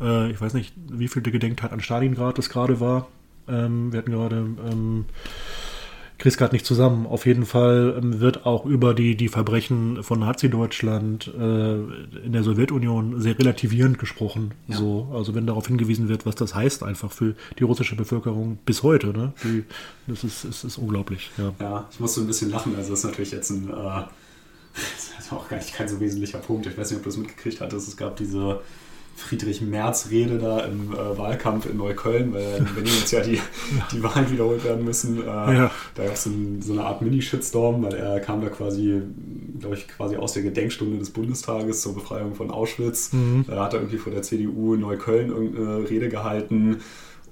[0.00, 3.08] äh, ich weiß nicht, wie viel der Gedenktag an Stalingrad das gerade war.
[3.48, 5.04] Ähm, wir hatten gerade ähm,
[6.18, 7.06] krieg's gerade nicht zusammen.
[7.06, 11.74] Auf jeden Fall ähm, wird auch über die, die Verbrechen von Nazi-Deutschland äh,
[12.24, 14.52] in der Sowjetunion sehr relativierend gesprochen.
[14.66, 14.76] Ja.
[14.76, 18.82] So, also wenn darauf hingewiesen wird, was das heißt einfach für die russische Bevölkerung bis
[18.82, 19.08] heute.
[19.08, 19.32] Ne?
[19.44, 19.64] Die,
[20.06, 21.30] das ist, ist, ist unglaublich.
[21.38, 21.54] Ja.
[21.60, 22.74] ja, ich muss so ein bisschen lachen.
[22.76, 23.72] Also das ist natürlich jetzt ein, äh,
[24.74, 26.66] das ist auch gar nicht kein so wesentlicher Punkt.
[26.66, 27.86] Ich weiß nicht, ob du es mitgekriegt hattest.
[27.86, 28.60] Es gab diese
[29.18, 33.40] Friedrich Merz-Rede da im äh, Wahlkampf in Neukölln, weil in Berlin jetzt ja die,
[33.92, 35.20] die Wahlen wiederholt werden müssen.
[35.22, 35.70] Äh, ja.
[35.94, 39.02] Da gab es so, so, eine Art Mini-Shitstorm, weil er kam da quasi,
[39.58, 43.12] glaube ich, quasi aus der Gedenkstunde des Bundestages zur Befreiung von Auschwitz.
[43.12, 43.44] Mhm.
[43.48, 46.78] Da hat er irgendwie vor der CDU in Neukölln irgendeine Rede gehalten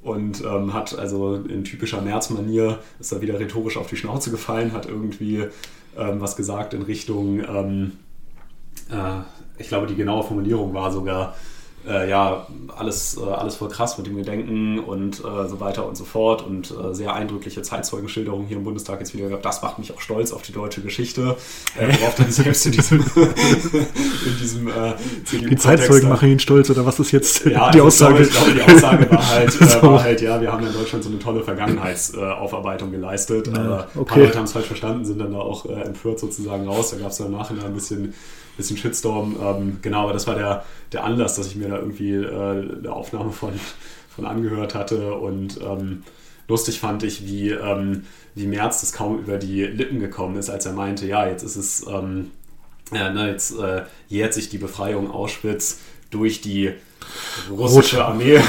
[0.03, 4.73] und ähm, hat also in typischer Merz-Manier ist da wieder rhetorisch auf die Schnauze gefallen,
[4.73, 5.45] hat irgendwie
[5.97, 7.93] ähm, was gesagt in Richtung, ähm,
[8.91, 9.21] äh,
[9.59, 11.35] ich glaube, die genaue Formulierung war sogar,
[11.87, 12.47] äh, ja,
[12.77, 16.45] alles, äh, alles voll krass mit dem Gedenken und äh, so weiter und so fort
[16.45, 19.45] und äh, sehr eindrückliche Zeitzeugenschilderungen hier im Bundestag jetzt wieder gehabt.
[19.45, 21.37] Das macht mich auch stolz auf die deutsche Geschichte,
[21.79, 24.95] äh, worauf dann selbst in diesem, in diesem äh,
[25.31, 28.23] Die Zeitzeugen machen ihn stolz oder was ist jetzt ja, die Aussage?
[28.23, 31.19] Ich glaube, die Aussage war halt, war halt, ja, wir haben in Deutschland so eine
[31.19, 33.99] tolle Vergangenheitsaufarbeitung geleistet, ja, aber okay.
[33.99, 36.91] ein paar Leute haben es falsch verstanden, sind dann da auch empört sozusagen raus.
[36.91, 38.15] Da gab es dann im Nachhinein ein bisschen
[38.57, 39.37] bisschen Shitstorm.
[39.41, 42.93] Ähm, genau, aber das war der, der Anlass, dass ich mir da irgendwie äh, eine
[42.93, 43.53] Aufnahme von,
[44.15, 45.15] von angehört hatte.
[45.15, 46.03] Und ähm,
[46.49, 50.67] lustig fand ich, wie, ähm, wie Merz das kaum über die Lippen gekommen ist, als
[50.67, 52.31] er meinte, ja, jetzt ist es, ähm,
[52.93, 56.73] ja, ne, jetzt äh, jährt sich die Befreiung Auschwitz durch die
[57.51, 58.35] russische Armee.
[58.37, 58.43] ja.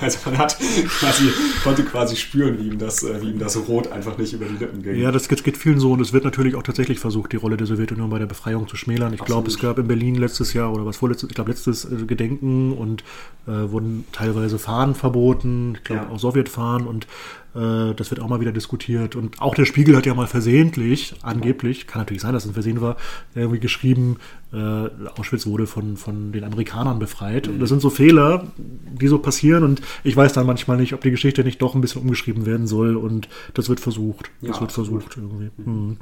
[0.00, 1.30] Also man hat quasi,
[1.62, 4.56] konnte quasi spüren, wie ihm, das, äh, wie ihm das Rot einfach nicht über die
[4.56, 4.96] Lippen ging.
[4.96, 7.56] Ja, das geht, geht vielen so und es wird natürlich auch tatsächlich versucht, die Rolle
[7.56, 9.14] der Sowjetunion bei der Befreiung zu schmälern.
[9.14, 12.04] Ich glaube, es gab in Berlin letztes Jahr oder was vorletztes, ich glaube letztes äh,
[12.06, 13.02] Gedenken und
[13.46, 16.10] äh, wurden teilweise Fahnen verboten, ich glaube ja.
[16.10, 17.06] auch Sowjetfahnen und
[17.54, 19.14] das wird auch mal wieder diskutiert.
[19.14, 22.54] Und auch der Spiegel hat ja mal versehentlich, angeblich, kann natürlich sein, dass es ein
[22.54, 22.96] Versehen war,
[23.34, 24.16] irgendwie geschrieben,
[24.52, 24.88] äh,
[25.18, 27.48] Auschwitz wurde von, von den Amerikanern befreit.
[27.48, 29.64] Und das sind so Fehler, die so passieren.
[29.64, 32.66] Und ich weiß dann manchmal nicht, ob die Geschichte nicht doch ein bisschen umgeschrieben werden
[32.66, 32.96] soll.
[32.96, 34.30] Und das wird versucht.
[34.40, 35.50] Das ja, wird versucht irgendwie.
[35.58, 35.96] Mhm.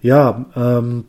[0.00, 1.04] Ja, ähm,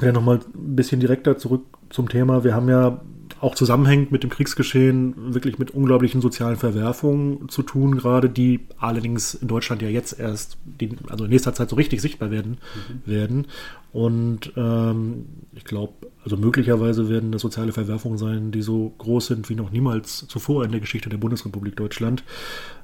[0.00, 2.44] ja, nochmal ein bisschen direkter zurück zum Thema.
[2.44, 3.00] Wir haben ja
[3.40, 9.34] auch zusammenhängt mit dem Kriegsgeschehen, wirklich mit unglaublichen sozialen Verwerfungen zu tun, gerade die allerdings
[9.34, 12.58] in Deutschland ja jetzt erst, die, also in nächster Zeit so richtig sichtbar werden.
[12.58, 13.10] Mhm.
[13.10, 13.46] werden.
[13.92, 19.48] Und ähm, ich glaube, also möglicherweise werden das soziale Verwerfungen sein, die so groß sind
[19.48, 22.24] wie noch niemals zuvor in der Geschichte der Bundesrepublik Deutschland.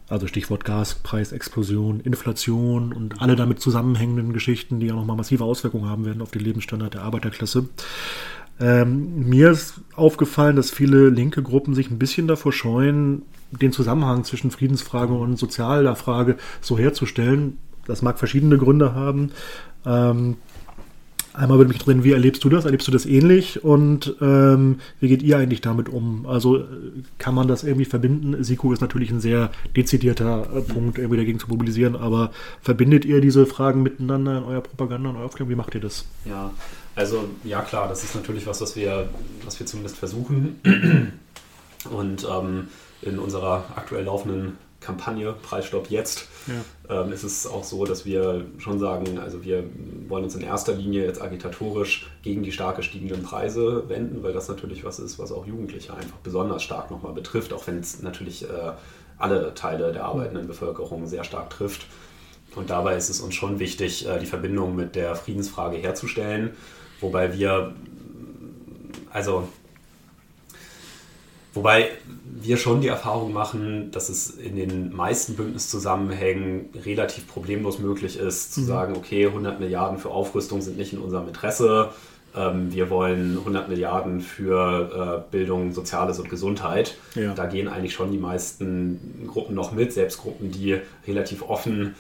[0.09, 6.05] Also Stichwort Gaspreisexplosion, Inflation und alle damit zusammenhängenden Geschichten, die ja nochmal massive Auswirkungen haben
[6.05, 7.69] werden auf den Lebensstandard der Arbeiterklasse.
[8.61, 14.25] Ähm, mir ist aufgefallen, dass viele linke Gruppen sich ein bisschen davor scheuen, den Zusammenhang
[14.25, 17.59] zwischen Friedensfrage und sozialer Frage so herzustellen.
[17.87, 19.33] Das mag verschiedene Gründe haben.
[19.85, 20.37] Ähm,
[21.35, 22.65] einmal würde mich drin, wie erlebst du das?
[22.65, 23.63] Erlebst du das ähnlich?
[23.65, 26.27] Und ähm, wie geht ihr eigentlich damit um?
[26.27, 26.65] Also
[27.19, 28.43] kann man das irgendwie verbinden?
[28.43, 32.31] Siku ist natürlich ein sehr dezidierter äh, Punkt, irgendwie dagegen zu mobilisieren, aber
[32.63, 35.51] verbindet ihr diese Fragen miteinander in eurer Propaganda und eurer Aufklärung?
[35.51, 36.07] Wie macht ihr das?
[36.25, 36.53] Ja,
[36.95, 39.09] also ja klar, das ist natürlich was, was wir,
[39.45, 40.57] was wir zumindest versuchen.
[41.91, 42.69] Und ähm,
[43.03, 47.03] in unserer aktuell laufenden Kampagne Preisstopp jetzt ja.
[47.03, 49.65] ähm, ist es auch so, dass wir schon sagen, also wir
[50.09, 54.49] wollen uns in erster Linie jetzt agitatorisch gegen die stark gestiegenen Preise wenden, weil das
[54.49, 58.45] natürlich was ist, was auch Jugendliche einfach besonders stark nochmal betrifft, auch wenn es natürlich
[58.45, 58.73] äh,
[59.19, 61.87] alle Teile der arbeitenden Bevölkerung sehr stark trifft.
[62.55, 66.53] Und dabei ist es uns schon wichtig, äh, die Verbindung mit der Friedensfrage herzustellen
[67.05, 67.75] Wobei wir,
[69.11, 69.49] also,
[71.55, 71.91] wobei
[72.25, 78.55] wir schon die Erfahrung machen, dass es in den meisten Bündniszusammenhängen relativ problemlos möglich ist,
[78.55, 78.67] zu mhm.
[78.67, 81.91] sagen, okay, 100 Milliarden für Aufrüstung sind nicht in unserem Interesse.
[82.37, 86.97] Ähm, wir wollen 100 Milliarden für äh, Bildung, Soziales und Gesundheit.
[87.15, 87.33] Ja.
[87.33, 91.95] Da gehen eigentlich schon die meisten Gruppen noch mit, selbst Gruppen, die relativ offen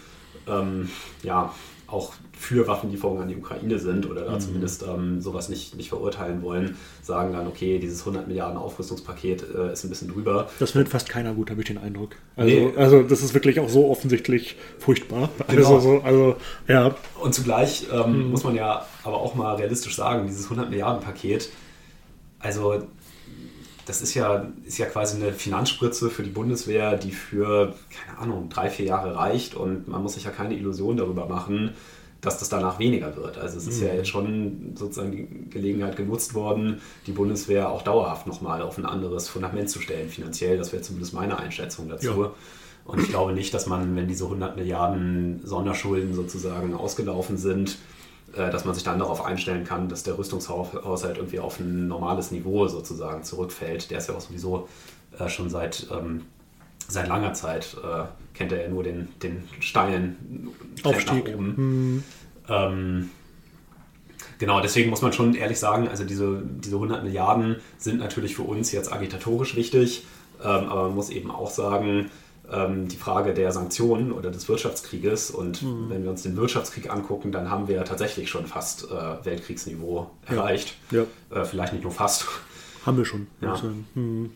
[0.47, 0.90] ähm,
[1.23, 1.53] ja,
[1.87, 4.40] auch für Waffenlieferungen an die Ukraine sind oder da mhm.
[4.40, 9.73] zumindest ähm, sowas nicht, nicht verurteilen wollen, sagen dann, okay, dieses 100 Milliarden Aufrüstungspaket äh,
[9.73, 10.49] ist ein bisschen drüber.
[10.59, 12.16] Das findet fast keiner gut, habe ich den Eindruck.
[12.37, 12.73] Also, nee.
[12.77, 15.31] also das ist wirklich auch so offensichtlich furchtbar.
[15.49, 15.75] Genau.
[15.75, 16.37] Also, also,
[16.68, 16.94] ja.
[17.20, 18.31] Und zugleich ähm, mhm.
[18.31, 21.51] muss man ja aber auch mal realistisch sagen, dieses 100 Milliarden Paket,
[22.40, 22.83] also
[23.87, 28.49] das ist ja, ist ja quasi eine Finanzspritze für die Bundeswehr, die für, keine Ahnung,
[28.49, 31.75] drei, vier Jahre reicht und man muss sich ja keine Illusion darüber machen,
[32.24, 33.38] dass das danach weniger wird.
[33.38, 33.88] Also es ist mhm.
[33.88, 38.87] ja jetzt schon sozusagen die Gelegenheit genutzt worden, die Bundeswehr auch dauerhaft nochmal auf ein
[38.87, 40.56] anderes Fundament zu stellen, finanziell.
[40.56, 42.30] Das wäre zumindest meine Einschätzung dazu.
[42.84, 47.78] Und ich glaube nicht, dass man, wenn diese 100 Milliarden Sonderschulden sozusagen ausgelaufen sind,
[48.37, 52.30] äh, dass man sich dann darauf einstellen kann, dass der Rüstungshaushalt irgendwie auf ein normales
[52.30, 53.90] Niveau sozusagen zurückfällt.
[53.90, 54.68] Der ist ja auch sowieso
[55.18, 56.22] äh, schon seit, ähm,
[56.88, 58.04] seit langer Zeit, äh,
[58.35, 60.51] kennt er ja nur den, den steilen
[60.83, 61.27] Aufstieg.
[61.27, 61.55] nach oben.
[61.57, 62.03] Mhm.
[62.49, 63.11] Ähm,
[64.38, 68.42] genau, deswegen muss man schon ehrlich sagen, also diese, diese 100 Milliarden sind natürlich für
[68.42, 70.05] uns jetzt agitatorisch wichtig,
[70.42, 72.11] ähm, aber man muss eben auch sagen,
[72.51, 75.31] ähm, die Frage der Sanktionen oder des Wirtschaftskrieges.
[75.31, 75.88] Und mhm.
[75.88, 80.77] wenn wir uns den Wirtschaftskrieg angucken, dann haben wir tatsächlich schon fast äh, Weltkriegsniveau erreicht.
[80.90, 81.05] Ja.
[81.33, 81.40] Ja.
[81.40, 82.27] Äh, vielleicht nicht nur fast.
[82.85, 83.27] Haben wir schon.
[83.40, 83.61] Ja.
[83.94, 84.31] Mhm.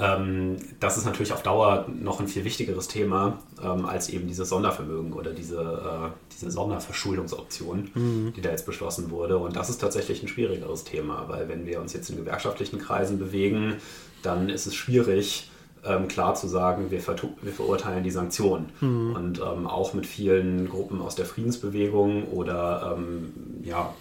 [0.00, 4.48] Ähm, das ist natürlich auf Dauer noch ein viel wichtigeres Thema ähm, als eben dieses
[4.48, 8.32] Sondervermögen oder diese, äh, diese Sonderverschuldungsoption, mhm.
[8.36, 9.38] die da jetzt beschlossen wurde.
[9.38, 13.18] Und das ist tatsächlich ein schwierigeres Thema, weil wenn wir uns jetzt in gewerkschaftlichen Kreisen
[13.18, 13.76] bewegen,
[14.22, 15.50] dann ist es schwierig,
[15.84, 18.70] ähm, klar zu sagen, wir, wir verurteilen die Sanktionen.
[18.80, 19.12] Mhm.
[19.14, 23.32] Und ähm, auch mit vielen Gruppen aus der Friedensbewegung oder ähm,
[23.62, 23.94] ja,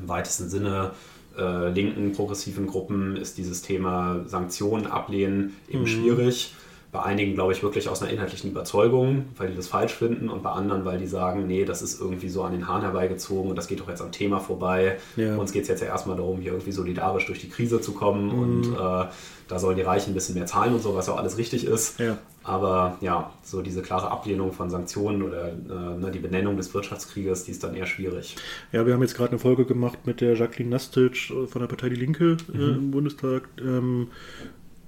[0.00, 0.92] im weitesten Sinne
[1.38, 5.86] äh, linken, progressiven Gruppen ist dieses Thema Sanktionen ablehnen eben mhm.
[5.86, 6.54] schwierig.
[6.92, 10.42] Bei einigen, glaube ich, wirklich aus einer inhaltlichen Überzeugung, weil die das falsch finden und
[10.42, 13.56] bei anderen, weil die sagen, nee, das ist irgendwie so an den Haaren herbeigezogen und
[13.56, 14.98] das geht doch jetzt am Thema vorbei.
[15.16, 15.36] Ja.
[15.36, 18.26] Uns geht es jetzt ja erstmal darum, hier irgendwie solidarisch durch die Krise zu kommen
[18.26, 18.42] mhm.
[18.42, 19.06] und äh,
[19.48, 21.66] da sollen die Reichen ein bisschen mehr zahlen und so, was ja auch alles richtig
[21.66, 22.00] ist.
[22.00, 22.18] Ja.
[22.42, 27.44] Aber ja, so diese klare Ablehnung von Sanktionen oder äh, ne, die Benennung des Wirtschaftskrieges,
[27.44, 28.36] die ist dann eher schwierig.
[28.70, 31.88] Ja, wir haben jetzt gerade eine Folge gemacht mit der Jacqueline Nastic von der Partei
[31.88, 32.74] Die Linke äh, mhm.
[32.74, 34.08] im Bundestag ähm,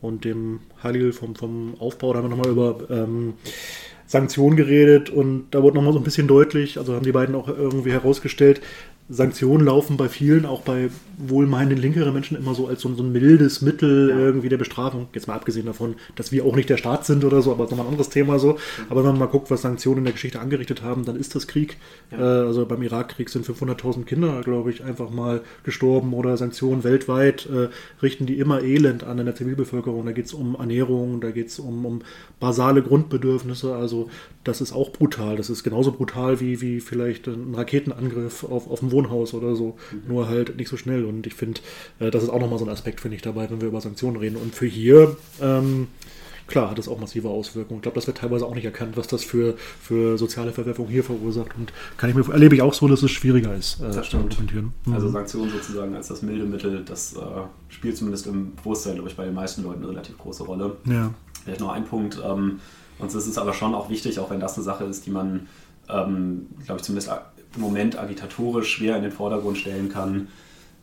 [0.01, 2.13] und dem Halil vom, vom Aufbau.
[2.13, 3.35] Da haben wir nochmal über ähm,
[4.07, 7.49] Sanktionen geredet und da wurde nochmal so ein bisschen deutlich, also haben die beiden auch
[7.49, 8.61] irgendwie herausgestellt,
[9.11, 13.11] Sanktionen laufen bei vielen, auch bei wohlmeinenden linkeren Menschen, immer so als so, so ein
[13.11, 14.19] mildes Mittel ja.
[14.19, 15.09] irgendwie der Bestrafung.
[15.15, 17.69] Jetzt mal abgesehen davon, dass wir auch nicht der Staat sind oder so, aber das
[17.69, 18.59] ist nochmal ein anderes Thema so.
[18.91, 21.47] Aber wenn man mal guckt, was Sanktionen in der Geschichte angerichtet haben, dann ist das
[21.47, 21.79] Krieg.
[22.11, 22.19] Ja.
[22.19, 27.47] Äh, also beim Irakkrieg sind 500.000 Kinder, glaube ich, einfach mal gestorben oder Sanktionen weltweit
[27.47, 27.69] äh,
[28.03, 30.05] richten die immer Elend an in der Zivilbevölkerung.
[30.05, 32.03] Da geht es um Ernährung, da geht es um, um
[32.41, 33.75] basale Grundbedürfnisse.
[33.75, 34.11] Also
[34.45, 35.37] das ist auch brutal.
[35.37, 39.77] Das ist genauso brutal wie, wie vielleicht ein Raketenangriff auf, auf ein Wohnhaus oder so.
[39.93, 40.03] Mhm.
[40.09, 41.05] Nur halt nicht so schnell.
[41.05, 41.61] Und ich finde,
[42.01, 44.17] äh, das ist auch nochmal so ein Aspekt, finde ich, dabei, wenn wir über Sanktionen
[44.17, 44.37] reden.
[44.37, 45.89] Und für hier, ähm,
[46.47, 47.79] klar, hat das auch massive Auswirkungen.
[47.79, 51.05] Ich glaube, das wird teilweise auch nicht erkannt, was das für, für soziale Verwerfung hier
[51.05, 51.57] verursacht.
[51.57, 54.73] Und kann ich mir, erlebe ich auch so, dass es schwieriger ist, äh, das argumentieren.
[54.85, 54.95] Mhm.
[54.95, 57.21] Also Sanktionen sozusagen als das milde Mittel, das äh,
[57.69, 60.77] spielt zumindest im Bewusstsein, glaube ich, bei den meisten Leuten eine relativ große Rolle.
[60.87, 61.15] Ja.
[61.45, 62.21] Vielleicht noch ein Punkt.
[62.25, 62.61] Ähm,
[62.99, 65.47] uns ist es aber schon auch wichtig, auch wenn das eine Sache ist, die man,
[65.89, 67.11] ähm, glaube ich, zumindest
[67.55, 70.29] im Moment agitatorisch schwer in den Vordergrund stellen kann,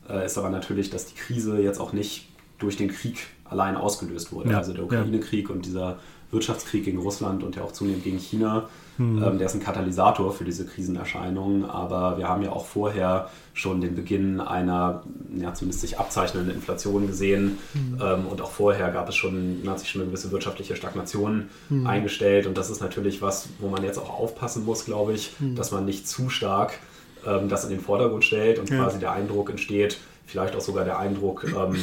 [0.08, 4.32] äh, ist aber natürlich, dass die Krise jetzt auch nicht durch den Krieg allein ausgelöst
[4.32, 4.50] wurde.
[4.50, 5.54] Ja, also der Ukraine-Krieg ja.
[5.54, 5.98] und dieser
[6.30, 9.22] Wirtschaftskrieg gegen Russland und ja auch zunehmend gegen China, mhm.
[9.22, 11.64] ähm, der ist ein Katalysator für diese Krisenerscheinungen.
[11.64, 15.02] Aber wir haben ja auch vorher schon den Beginn einer,
[15.36, 17.58] ja, zumindest sich abzeichnenden Inflation gesehen.
[17.74, 18.00] Mhm.
[18.02, 21.86] Ähm, und auch vorher gab es schon, hat sich schon eine gewisse wirtschaftliche Stagnation mhm.
[21.86, 22.46] eingestellt.
[22.46, 25.54] Und das ist natürlich was, wo man jetzt auch aufpassen muss, glaube ich, hm.
[25.54, 26.78] dass man nicht zu stark
[27.26, 28.82] ähm, das in den Vordergrund stellt und ja.
[28.82, 31.76] quasi der Eindruck entsteht, vielleicht auch sogar der Eindruck, ähm,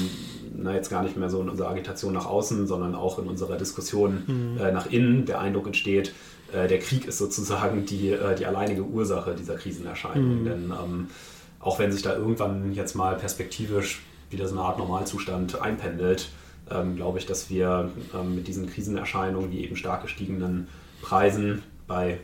[0.56, 3.58] na, jetzt gar nicht mehr so in unserer Agitation nach außen, sondern auch in unserer
[3.58, 4.58] Diskussion mhm.
[4.62, 6.14] äh, nach innen der Eindruck entsteht,
[6.54, 10.42] äh, der Krieg ist sozusagen die, äh, die alleinige Ursache dieser Krisenerscheinung.
[10.42, 10.46] Mhm.
[10.46, 11.08] Denn ähm,
[11.60, 16.30] auch wenn sich da irgendwann jetzt mal perspektivisch wieder so eine Art Normalzustand einpendelt,
[16.70, 20.68] ähm, glaube ich, dass wir ähm, mit diesen Krisenerscheinungen, wie eben stark gestiegenen
[21.02, 22.20] Preisen bei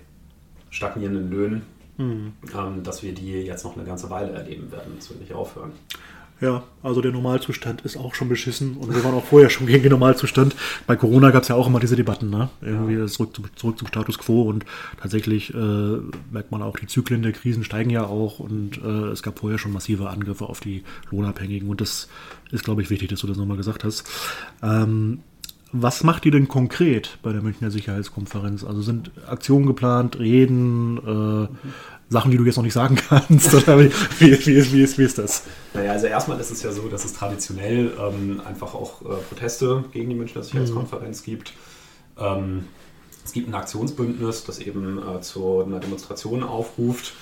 [0.70, 1.62] stagnierenden Löhnen,
[2.00, 2.34] mhm.
[2.84, 4.94] dass wir die jetzt noch eine ganze Weile erleben werden.
[4.96, 5.74] Das wird nicht aufhören.
[6.42, 9.84] Ja, also der Normalzustand ist auch schon beschissen und wir waren auch vorher schon gegen
[9.84, 10.56] den Normalzustand.
[10.88, 12.50] Bei Corona gab es ja auch immer diese Debatten, ne?
[12.62, 13.08] Irgendwie ja.
[13.08, 14.66] zurück, zum, zurück zum Status quo und
[15.02, 15.98] tatsächlich äh,
[16.32, 19.60] merkt man auch, die Zyklen der Krisen steigen ja auch und äh, es gab vorher
[19.60, 22.08] schon massive Angriffe auf die Lohnabhängigen und das
[22.52, 24.10] ist, glaube ich, wichtig, dass du das nochmal gesagt hast.
[24.64, 25.20] Ähm,
[25.72, 28.64] was macht ihr denn konkret bei der Münchner Sicherheitskonferenz?
[28.64, 31.50] Also sind Aktionen geplant, Reden, äh, mhm.
[32.10, 33.54] Sachen, die du jetzt noch nicht sagen kannst?
[33.54, 35.44] Oder wie, wie, wie, ist, wie, ist, wie ist das?
[35.74, 39.86] Naja, also erstmal ist es ja so, dass es traditionell ähm, einfach auch äh, Proteste
[39.92, 41.26] gegen die Münchner Sicherheitskonferenz mhm.
[41.26, 41.54] gibt.
[42.18, 42.66] Ähm,
[43.24, 47.14] es gibt ein Aktionsbündnis, das eben äh, zu einer Demonstration aufruft.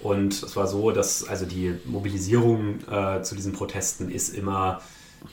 [0.00, 4.80] Und es war so, dass also die Mobilisierung äh, zu diesen Protesten ist immer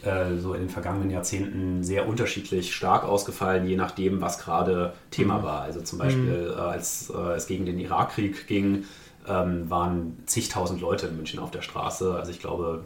[0.03, 5.39] äh, so in den vergangenen Jahrzehnten sehr unterschiedlich stark ausgefallen, je nachdem, was gerade Thema
[5.39, 5.43] mhm.
[5.43, 5.61] war.
[5.61, 6.57] Also zum Beispiel, mhm.
[6.57, 8.85] äh, als äh, es gegen den Irakkrieg ging,
[9.27, 12.15] ähm, waren zigtausend Leute in München auf der Straße.
[12.15, 12.83] Also ich glaube,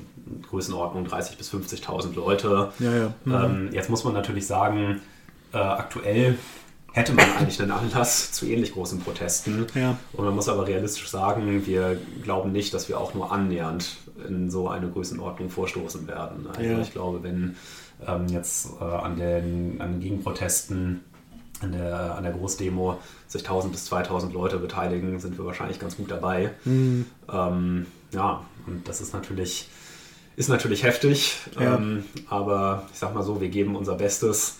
[0.49, 2.71] Größenordnung 30.000 bis 50.000 Leute.
[2.79, 3.13] Ja, ja.
[3.25, 3.33] Mhm.
[3.33, 5.01] Ähm, jetzt muss man natürlich sagen,
[5.53, 6.37] äh, aktuell
[6.97, 9.67] hätte man eigentlich einen Anlass zu ähnlich großen Protesten.
[9.75, 9.97] Ja.
[10.13, 14.49] Und man muss aber realistisch sagen, wir glauben nicht, dass wir auch nur annähernd in
[14.49, 16.47] so eine Größenordnung vorstoßen werden.
[16.47, 16.79] Also ja.
[16.79, 17.55] ich glaube, wenn
[18.05, 21.01] ähm, jetzt äh, an, den, an den Gegenprotesten
[21.59, 25.97] an der, an der Großdemo sich 1000 bis 2000 Leute beteiligen, sind wir wahrscheinlich ganz
[25.97, 26.51] gut dabei.
[26.65, 27.05] Mhm.
[27.31, 29.67] Ähm, ja, und das ist natürlich,
[30.35, 31.75] ist natürlich heftig, ja.
[31.75, 34.57] ähm, aber ich sag mal so, wir geben unser Bestes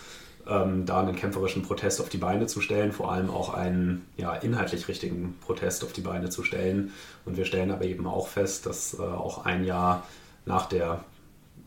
[0.49, 4.33] ähm, da einen kämpferischen Protest auf die Beine zu stellen, vor allem auch einen ja,
[4.33, 6.91] inhaltlich richtigen Protest auf die Beine zu stellen.
[7.25, 10.03] Und wir stellen aber eben auch fest, dass äh, auch ein Jahr
[10.45, 11.03] nach der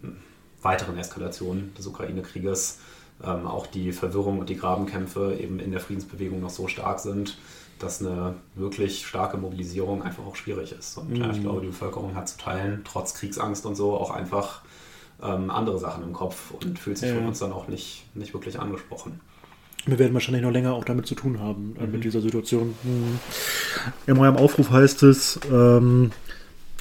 [0.00, 0.16] hm,
[0.62, 2.78] weiteren Eskalation des Ukraine-Krieges
[3.22, 7.38] ähm, auch die Verwirrung und die Grabenkämpfe eben in der Friedensbewegung noch so stark sind,
[7.78, 10.96] dass eine wirklich starke Mobilisierung einfach auch schwierig ist.
[10.96, 11.16] Und mhm.
[11.16, 14.62] ja, ich glaube, die Bevölkerung hat zu teilen, trotz Kriegsangst und so, auch einfach
[15.22, 17.14] ähm, andere Sachen im Kopf und fühlt sich ja.
[17.16, 19.20] von uns dann auch nicht, nicht wirklich angesprochen.
[19.86, 21.92] Wir werden wahrscheinlich noch länger auch damit zu tun haben, äh, mhm.
[21.92, 22.74] mit dieser Situation.
[22.82, 23.18] Mhm.
[24.06, 26.10] In eurem Aufruf heißt es, ähm,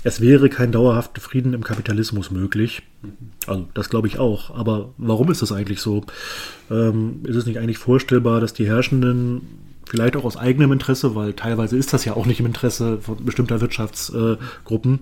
[0.04, 2.84] es wäre kein dauerhafter Frieden im Kapitalismus möglich.
[3.02, 3.12] Mhm.
[3.48, 4.56] Also das glaube ich auch.
[4.56, 6.04] Aber warum ist das eigentlich so?
[6.70, 9.42] Ähm, ist es nicht eigentlich vorstellbar, dass die Herrschenden
[9.90, 13.26] vielleicht auch aus eigenem Interesse, weil teilweise ist das ja auch nicht im Interesse von
[13.26, 15.00] bestimmter Wirtschaftsgruppen,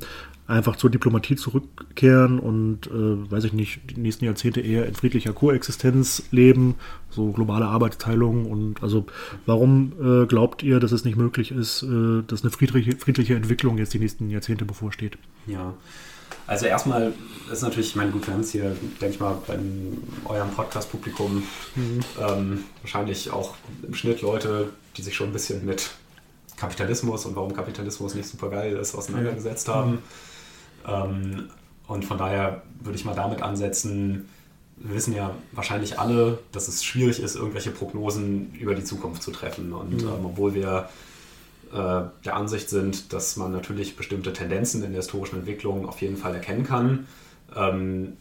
[0.48, 5.34] einfach zur Diplomatie zurückkehren und, äh, weiß ich nicht, die nächsten Jahrzehnte eher in friedlicher
[5.34, 6.76] Koexistenz leben,
[7.10, 9.06] so globale Arbeitsteilung und also
[9.46, 13.78] warum äh, glaubt ihr, dass es nicht möglich ist, äh, dass eine friedliche, friedliche Entwicklung
[13.78, 15.18] jetzt die nächsten Jahrzehnte bevorsteht?
[15.48, 15.74] Ja.
[16.46, 17.14] Also erstmal
[17.52, 19.60] ist natürlich, ich meine, gut, wir haben es hier, denke ich mal, bei
[20.26, 21.44] eurem Podcast-Publikum
[21.76, 22.00] mhm.
[22.22, 23.56] ähm, wahrscheinlich auch
[23.86, 25.90] im Schnitt Leute, die sich schon ein bisschen mit
[26.56, 29.92] Kapitalismus und warum Kapitalismus nicht super geil ist, auseinandergesetzt haben.
[29.92, 29.98] Mhm.
[30.86, 31.50] Ähm,
[31.88, 34.28] und von daher würde ich mal damit ansetzen,
[34.78, 39.32] wir wissen ja wahrscheinlich alle, dass es schwierig ist, irgendwelche Prognosen über die Zukunft zu
[39.32, 39.74] treffen.
[39.74, 40.08] Und mhm.
[40.08, 40.90] ähm, obwohl wir
[41.74, 46.18] äh, der Ansicht sind, dass man natürlich bestimmte Tendenzen in der historischen Entwicklung auf jeden
[46.18, 47.08] Fall erkennen kann,
[47.56, 48.14] ähm,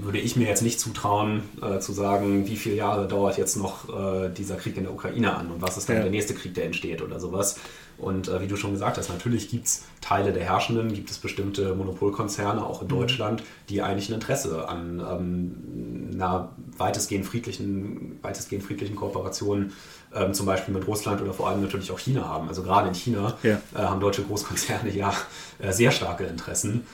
[0.00, 3.88] würde ich mir jetzt nicht zutrauen, äh, zu sagen, wie viele Jahre dauert jetzt noch
[3.88, 6.02] äh, dieser Krieg in der Ukraine an und was ist dann ja.
[6.02, 7.58] der nächste Krieg, der entsteht oder sowas.
[7.98, 11.18] Und äh, wie du schon gesagt hast, natürlich gibt es Teile der Herrschenden, gibt es
[11.18, 12.92] bestimmte Monopolkonzerne, auch in mhm.
[12.92, 19.72] Deutschland, die eigentlich ein Interesse an ähm, einer weitestgehend friedlichen, weitestgehend friedlichen Kooperation
[20.14, 22.48] ähm, zum Beispiel mit Russland oder vor allem natürlich auch China haben.
[22.48, 23.60] Also gerade in China ja.
[23.74, 25.12] äh, haben deutsche Großkonzerne ja
[25.58, 26.86] äh, sehr starke Interessen.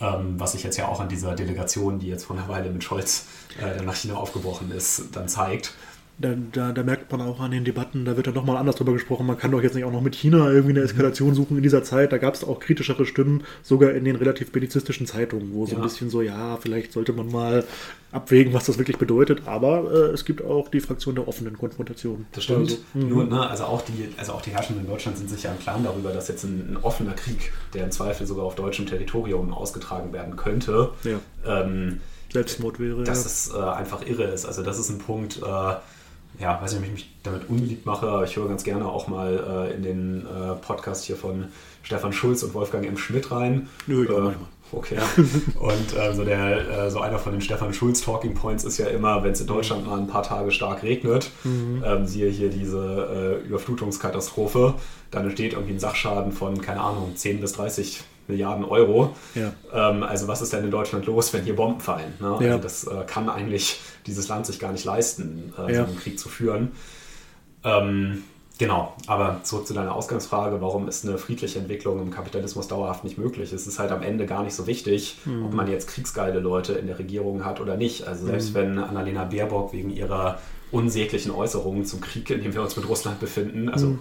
[0.00, 2.82] Ähm, was sich jetzt ja auch an dieser Delegation, die jetzt vor einer Weile mit
[2.82, 3.26] Scholz
[3.60, 5.74] äh, nach China aufgebrochen ist, dann zeigt.
[6.20, 8.92] Da, da, da, merkt man auch an den Debatten, da wird dann nochmal anders drüber
[8.92, 9.24] gesprochen.
[9.24, 11.82] Man kann doch jetzt nicht auch noch mit China irgendwie eine Eskalation suchen in dieser
[11.82, 12.12] Zeit.
[12.12, 15.78] Da gab es auch kritischere Stimmen, sogar in den relativ bellizistischen Zeitungen, wo so ja.
[15.78, 17.64] ein bisschen so, ja, vielleicht sollte man mal
[18.12, 19.46] abwägen, was das wirklich bedeutet.
[19.46, 22.26] Aber äh, es gibt auch die Fraktion der offenen Konfrontation.
[22.32, 22.78] Das stimmt.
[22.94, 25.52] Also, Nur, ne, also, auch die, also auch die Herrschenden in Deutschland sind sich ja
[25.52, 28.84] im Klaren darüber, dass jetzt ein, ein, offener Krieg, der im Zweifel sogar auf deutschem
[28.84, 31.18] Territorium ausgetragen werden könnte, ja.
[31.46, 33.04] ähm, Selbstmord wäre.
[33.04, 33.26] Dass ja.
[33.26, 34.44] es äh, einfach irre ist.
[34.44, 35.40] Also das ist ein Punkt.
[35.42, 35.74] Äh,
[36.38, 39.08] ja, weiß nicht, ob ich mich damit unbeliebt mache, aber ich höre ganz gerne auch
[39.08, 41.48] mal äh, in den äh, Podcast hier von
[41.82, 42.96] Stefan Schulz und Wolfgang M.
[42.96, 43.68] Schmidt rein.
[43.86, 44.48] Nö, ich äh, manchmal.
[44.72, 44.98] Okay.
[45.58, 48.86] Und äh, so, der, äh, so einer von den Stefan Schulz Talking Points ist ja
[48.86, 51.82] immer, wenn es in Deutschland mal ein paar Tage stark regnet, mhm.
[51.84, 54.74] ähm, siehe hier diese äh, Überflutungskatastrophe,
[55.10, 59.14] dann entsteht irgendwie ein Sachschaden von, keine Ahnung, 10 bis 30 Milliarden Euro.
[59.34, 59.52] Ja.
[59.72, 62.14] Ähm, also was ist denn in Deutschland los, wenn hier Bomben fallen?
[62.20, 62.38] Ne?
[62.40, 62.52] Ja.
[62.52, 65.84] Also das äh, kann eigentlich dieses Land sich gar nicht leisten, äh, ja.
[65.84, 66.72] so einen Krieg zu führen.
[67.64, 68.22] Ähm,
[68.60, 73.16] Genau, aber zurück zu deiner Ausgangsfrage, warum ist eine friedliche Entwicklung im Kapitalismus dauerhaft nicht
[73.16, 73.54] möglich?
[73.54, 75.46] Es ist halt am Ende gar nicht so wichtig, mhm.
[75.46, 78.06] ob man jetzt kriegsgeile Leute in der Regierung hat oder nicht.
[78.06, 78.54] Also selbst mhm.
[78.54, 80.40] wenn Annalena Baerbock wegen ihrer
[80.72, 83.98] unsäglichen Äußerungen zum Krieg, in dem wir uns mit Russland befinden, also mhm.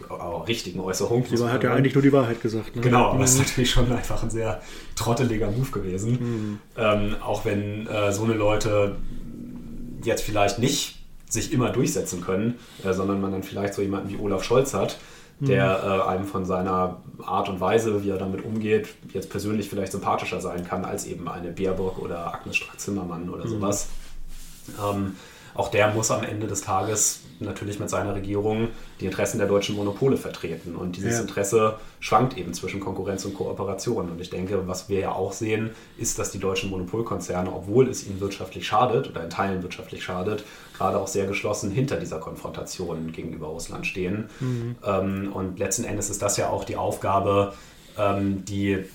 [0.48, 1.26] richtigen Äußerungen.
[1.26, 2.76] Sie hat ja eigentlich nur die Wahrheit gesagt.
[2.76, 2.82] Ne?
[2.82, 3.44] Genau, aber es ist mhm.
[3.44, 4.62] natürlich schon einfach ein sehr
[4.96, 6.12] trotteliger Move gewesen.
[6.12, 6.60] Mhm.
[6.78, 8.98] Ähm, auch wenn äh, so eine Leute
[10.04, 14.18] jetzt vielleicht nicht sich immer durchsetzen können, äh, sondern man dann vielleicht so jemanden wie
[14.18, 14.98] Olaf Scholz hat,
[15.40, 15.90] der mhm.
[15.90, 20.42] äh, einem von seiner Art und Weise, wie er damit umgeht, jetzt persönlich vielleicht sympathischer
[20.42, 23.50] sein kann als eben eine Baerbock oder Agnes Strack-Zimmermann oder mhm.
[23.50, 23.88] sowas.
[24.84, 25.16] Ähm,
[25.54, 29.76] auch der muss am Ende des Tages natürlich mit seiner Regierung die Interessen der deutschen
[29.76, 30.76] Monopole vertreten.
[30.76, 31.22] Und dieses ja.
[31.22, 34.10] Interesse schwankt eben zwischen Konkurrenz und Kooperation.
[34.10, 38.06] Und ich denke, was wir ja auch sehen, ist, dass die deutschen Monopolkonzerne, obwohl es
[38.06, 40.44] ihnen wirtschaftlich schadet oder in Teilen wirtschaftlich schadet,
[40.78, 44.30] gerade auch sehr geschlossen hinter dieser Konfrontation gegenüber Russland stehen.
[44.40, 44.76] Mhm.
[44.86, 47.54] Ähm, und letzten Endes ist das ja auch die Aufgabe,
[47.98, 48.86] ähm, die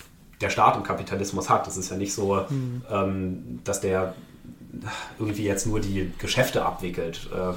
[0.41, 1.67] der Staat im Kapitalismus hat.
[1.67, 2.83] Es ist ja nicht so, mhm.
[2.91, 4.15] ähm, dass der
[5.19, 7.53] irgendwie jetzt nur die Geschäfte abwickelt, äh,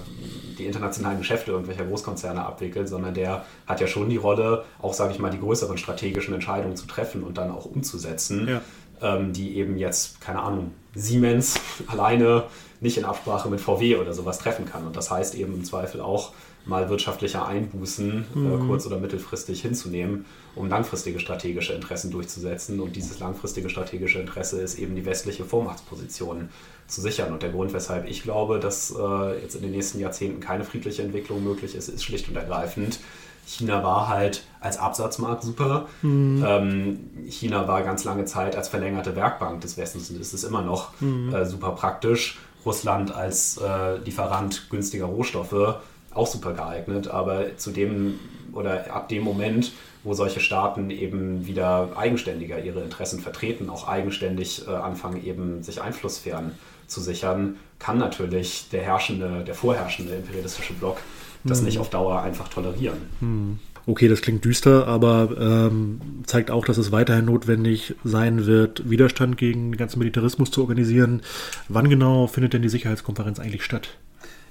[0.57, 5.13] die internationalen Geschäfte irgendwelcher Großkonzerne abwickelt, sondern der hat ja schon die Rolle, auch sage
[5.13, 8.61] ich mal, die größeren strategischen Entscheidungen zu treffen und dann auch umzusetzen, ja.
[9.01, 12.45] ähm, die eben jetzt, keine Ahnung, Siemens alleine
[12.79, 14.85] nicht in Absprache mit VW oder sowas treffen kann.
[14.85, 16.33] Und das heißt eben im Zweifel auch,
[16.67, 18.53] mal wirtschaftliche Einbußen äh, mhm.
[18.53, 22.79] äh, kurz- oder mittelfristig hinzunehmen, um langfristige strategische Interessen durchzusetzen.
[22.79, 26.49] Und dieses langfristige strategische Interesse ist eben die westliche Vormachtsposition
[26.87, 27.33] zu sichern.
[27.33, 31.03] Und der Grund, weshalb ich glaube, dass äh, jetzt in den nächsten Jahrzehnten keine friedliche
[31.03, 32.99] Entwicklung möglich ist, ist schlicht und ergreifend,
[33.47, 35.87] China war halt als Absatzmarkt super.
[36.01, 36.43] Mhm.
[36.45, 36.99] Ähm,
[37.29, 40.99] China war ganz lange Zeit als verlängerte Werkbank des Westens und ist es immer noch
[40.99, 41.33] mhm.
[41.33, 42.37] äh, super praktisch.
[42.65, 45.77] Russland als äh, Lieferant günstiger Rohstoffe
[46.17, 48.19] auch super geeignet, aber zu dem
[48.53, 49.71] oder ab dem Moment,
[50.03, 55.81] wo solche Staaten eben wieder eigenständiger ihre Interessen vertreten, auch eigenständig äh, anfangen, eben sich
[55.81, 56.53] Einflusssphären
[56.87, 60.97] zu sichern, kann natürlich der herrschende, der vorherrschende imperialistische Block
[61.43, 61.65] das hm.
[61.65, 62.97] nicht auf Dauer einfach tolerieren.
[63.19, 63.59] Hm.
[63.85, 69.37] Okay, das klingt düster, aber ähm, zeigt auch, dass es weiterhin notwendig sein wird, Widerstand
[69.37, 71.21] gegen den ganzen Militarismus zu organisieren.
[71.69, 73.97] Wann genau findet denn die Sicherheitskonferenz eigentlich statt?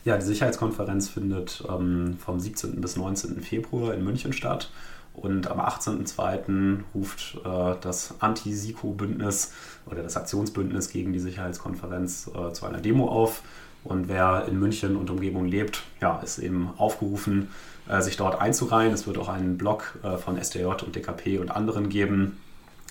[0.06, 2.80] Ja, die Sicherheitskonferenz findet ähm, vom 17.
[2.80, 3.40] bis 19.
[3.40, 4.70] Februar in München statt.
[5.14, 6.78] Und am 18.02.
[6.94, 9.52] ruft äh, das Anti-SIKO-Bündnis
[9.90, 13.42] oder das Aktionsbündnis gegen die Sicherheitskonferenz äh, zu einer Demo auf.
[13.82, 17.48] Und wer in München und Umgebung lebt, ja, ist eben aufgerufen,
[17.88, 18.92] äh, sich dort einzureihen.
[18.92, 22.38] Es wird auch einen Blog äh, von SDJ und DKP und anderen geben.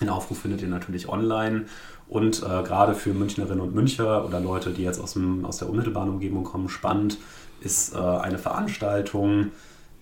[0.02, 1.64] Den Aufruf findet ihr natürlich online.
[2.08, 5.68] Und äh, gerade für Münchnerinnen und Müncher oder Leute, die jetzt aus, dem, aus der
[5.68, 7.18] unmittelbaren Umgebung kommen, spannend
[7.60, 9.48] ist äh, eine Veranstaltung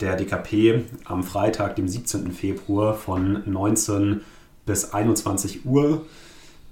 [0.01, 2.33] der DKP am Freitag, dem 17.
[2.33, 4.21] Februar von 19
[4.67, 6.05] bis 21 Uhr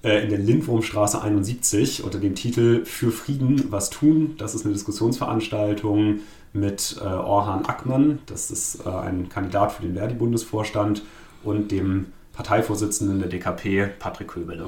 [0.03, 4.35] äh, in der Lindwurmstraße 71 unter dem Titel Für Frieden was tun.
[4.39, 6.21] Das ist eine Diskussionsveranstaltung
[6.53, 11.03] mit äh, Orhan Ackmann, das ist äh, ein Kandidat für den Verdi-Bundesvorstand,
[11.45, 14.67] und dem Parteivorsitzenden der DKP, Patrick Köbele.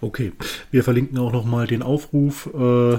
[0.00, 0.32] Okay,
[0.70, 2.48] wir verlinken auch nochmal den Aufruf.
[2.54, 2.98] Äh,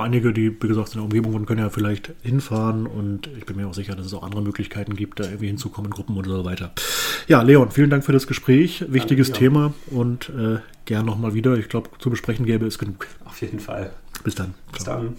[0.00, 3.56] einige, die, wie gesagt, in der Umgebung wohnen, können ja vielleicht hinfahren und ich bin
[3.56, 6.44] mir auch sicher, dass es auch andere Möglichkeiten gibt, da irgendwie hinzukommen, Gruppen und so
[6.44, 6.72] weiter.
[7.28, 8.84] Ja, Leon, vielen Dank für das Gespräch.
[8.88, 11.56] Wichtiges Danke, Thema und äh, gern nochmal wieder.
[11.56, 13.06] Ich glaube, zu besprechen gäbe es genug.
[13.24, 13.92] Auf jeden Fall.
[14.24, 14.54] Bis dann.
[14.72, 15.02] Bis Ciao.
[15.02, 15.16] dann.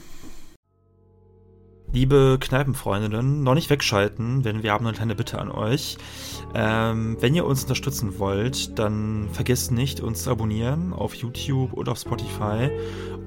[1.93, 5.97] Liebe Kneipenfreundinnen, noch nicht wegschalten, denn wir haben eine kleine Bitte an euch.
[6.55, 11.91] Ähm, wenn ihr uns unterstützen wollt, dann vergesst nicht, uns zu abonnieren auf YouTube oder
[11.91, 12.71] auf Spotify.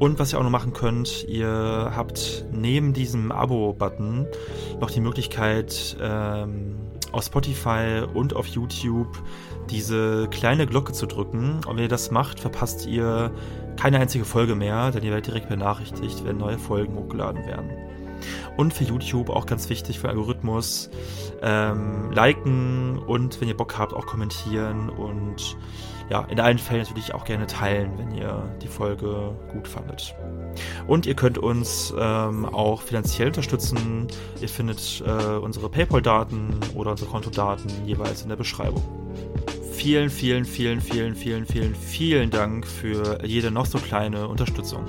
[0.00, 4.26] Und was ihr auch noch machen könnt, ihr habt neben diesem Abo-Button
[4.80, 6.74] noch die Möglichkeit, ähm,
[7.12, 9.16] auf Spotify und auf YouTube
[9.70, 11.60] diese kleine Glocke zu drücken.
[11.66, 13.30] Und wenn ihr das macht, verpasst ihr
[13.76, 17.85] keine einzige Folge mehr, denn ihr werdet direkt benachrichtigt, wenn neue Folgen hochgeladen werden.
[18.56, 20.90] Und für YouTube auch ganz wichtig für Algorithmus.
[21.42, 25.56] Ähm, liken und wenn ihr Bock habt, auch kommentieren und
[26.08, 30.14] ja, in allen Fällen natürlich auch gerne teilen, wenn ihr die Folge gut fandet.
[30.86, 34.06] Und ihr könnt uns ähm, auch finanziell unterstützen.
[34.40, 38.82] Ihr findet äh, unsere PayPal-Daten oder unsere Kontodaten jeweils in der Beschreibung.
[39.72, 44.84] Vielen, vielen, vielen, vielen, vielen, vielen, vielen Dank für jede noch so kleine Unterstützung.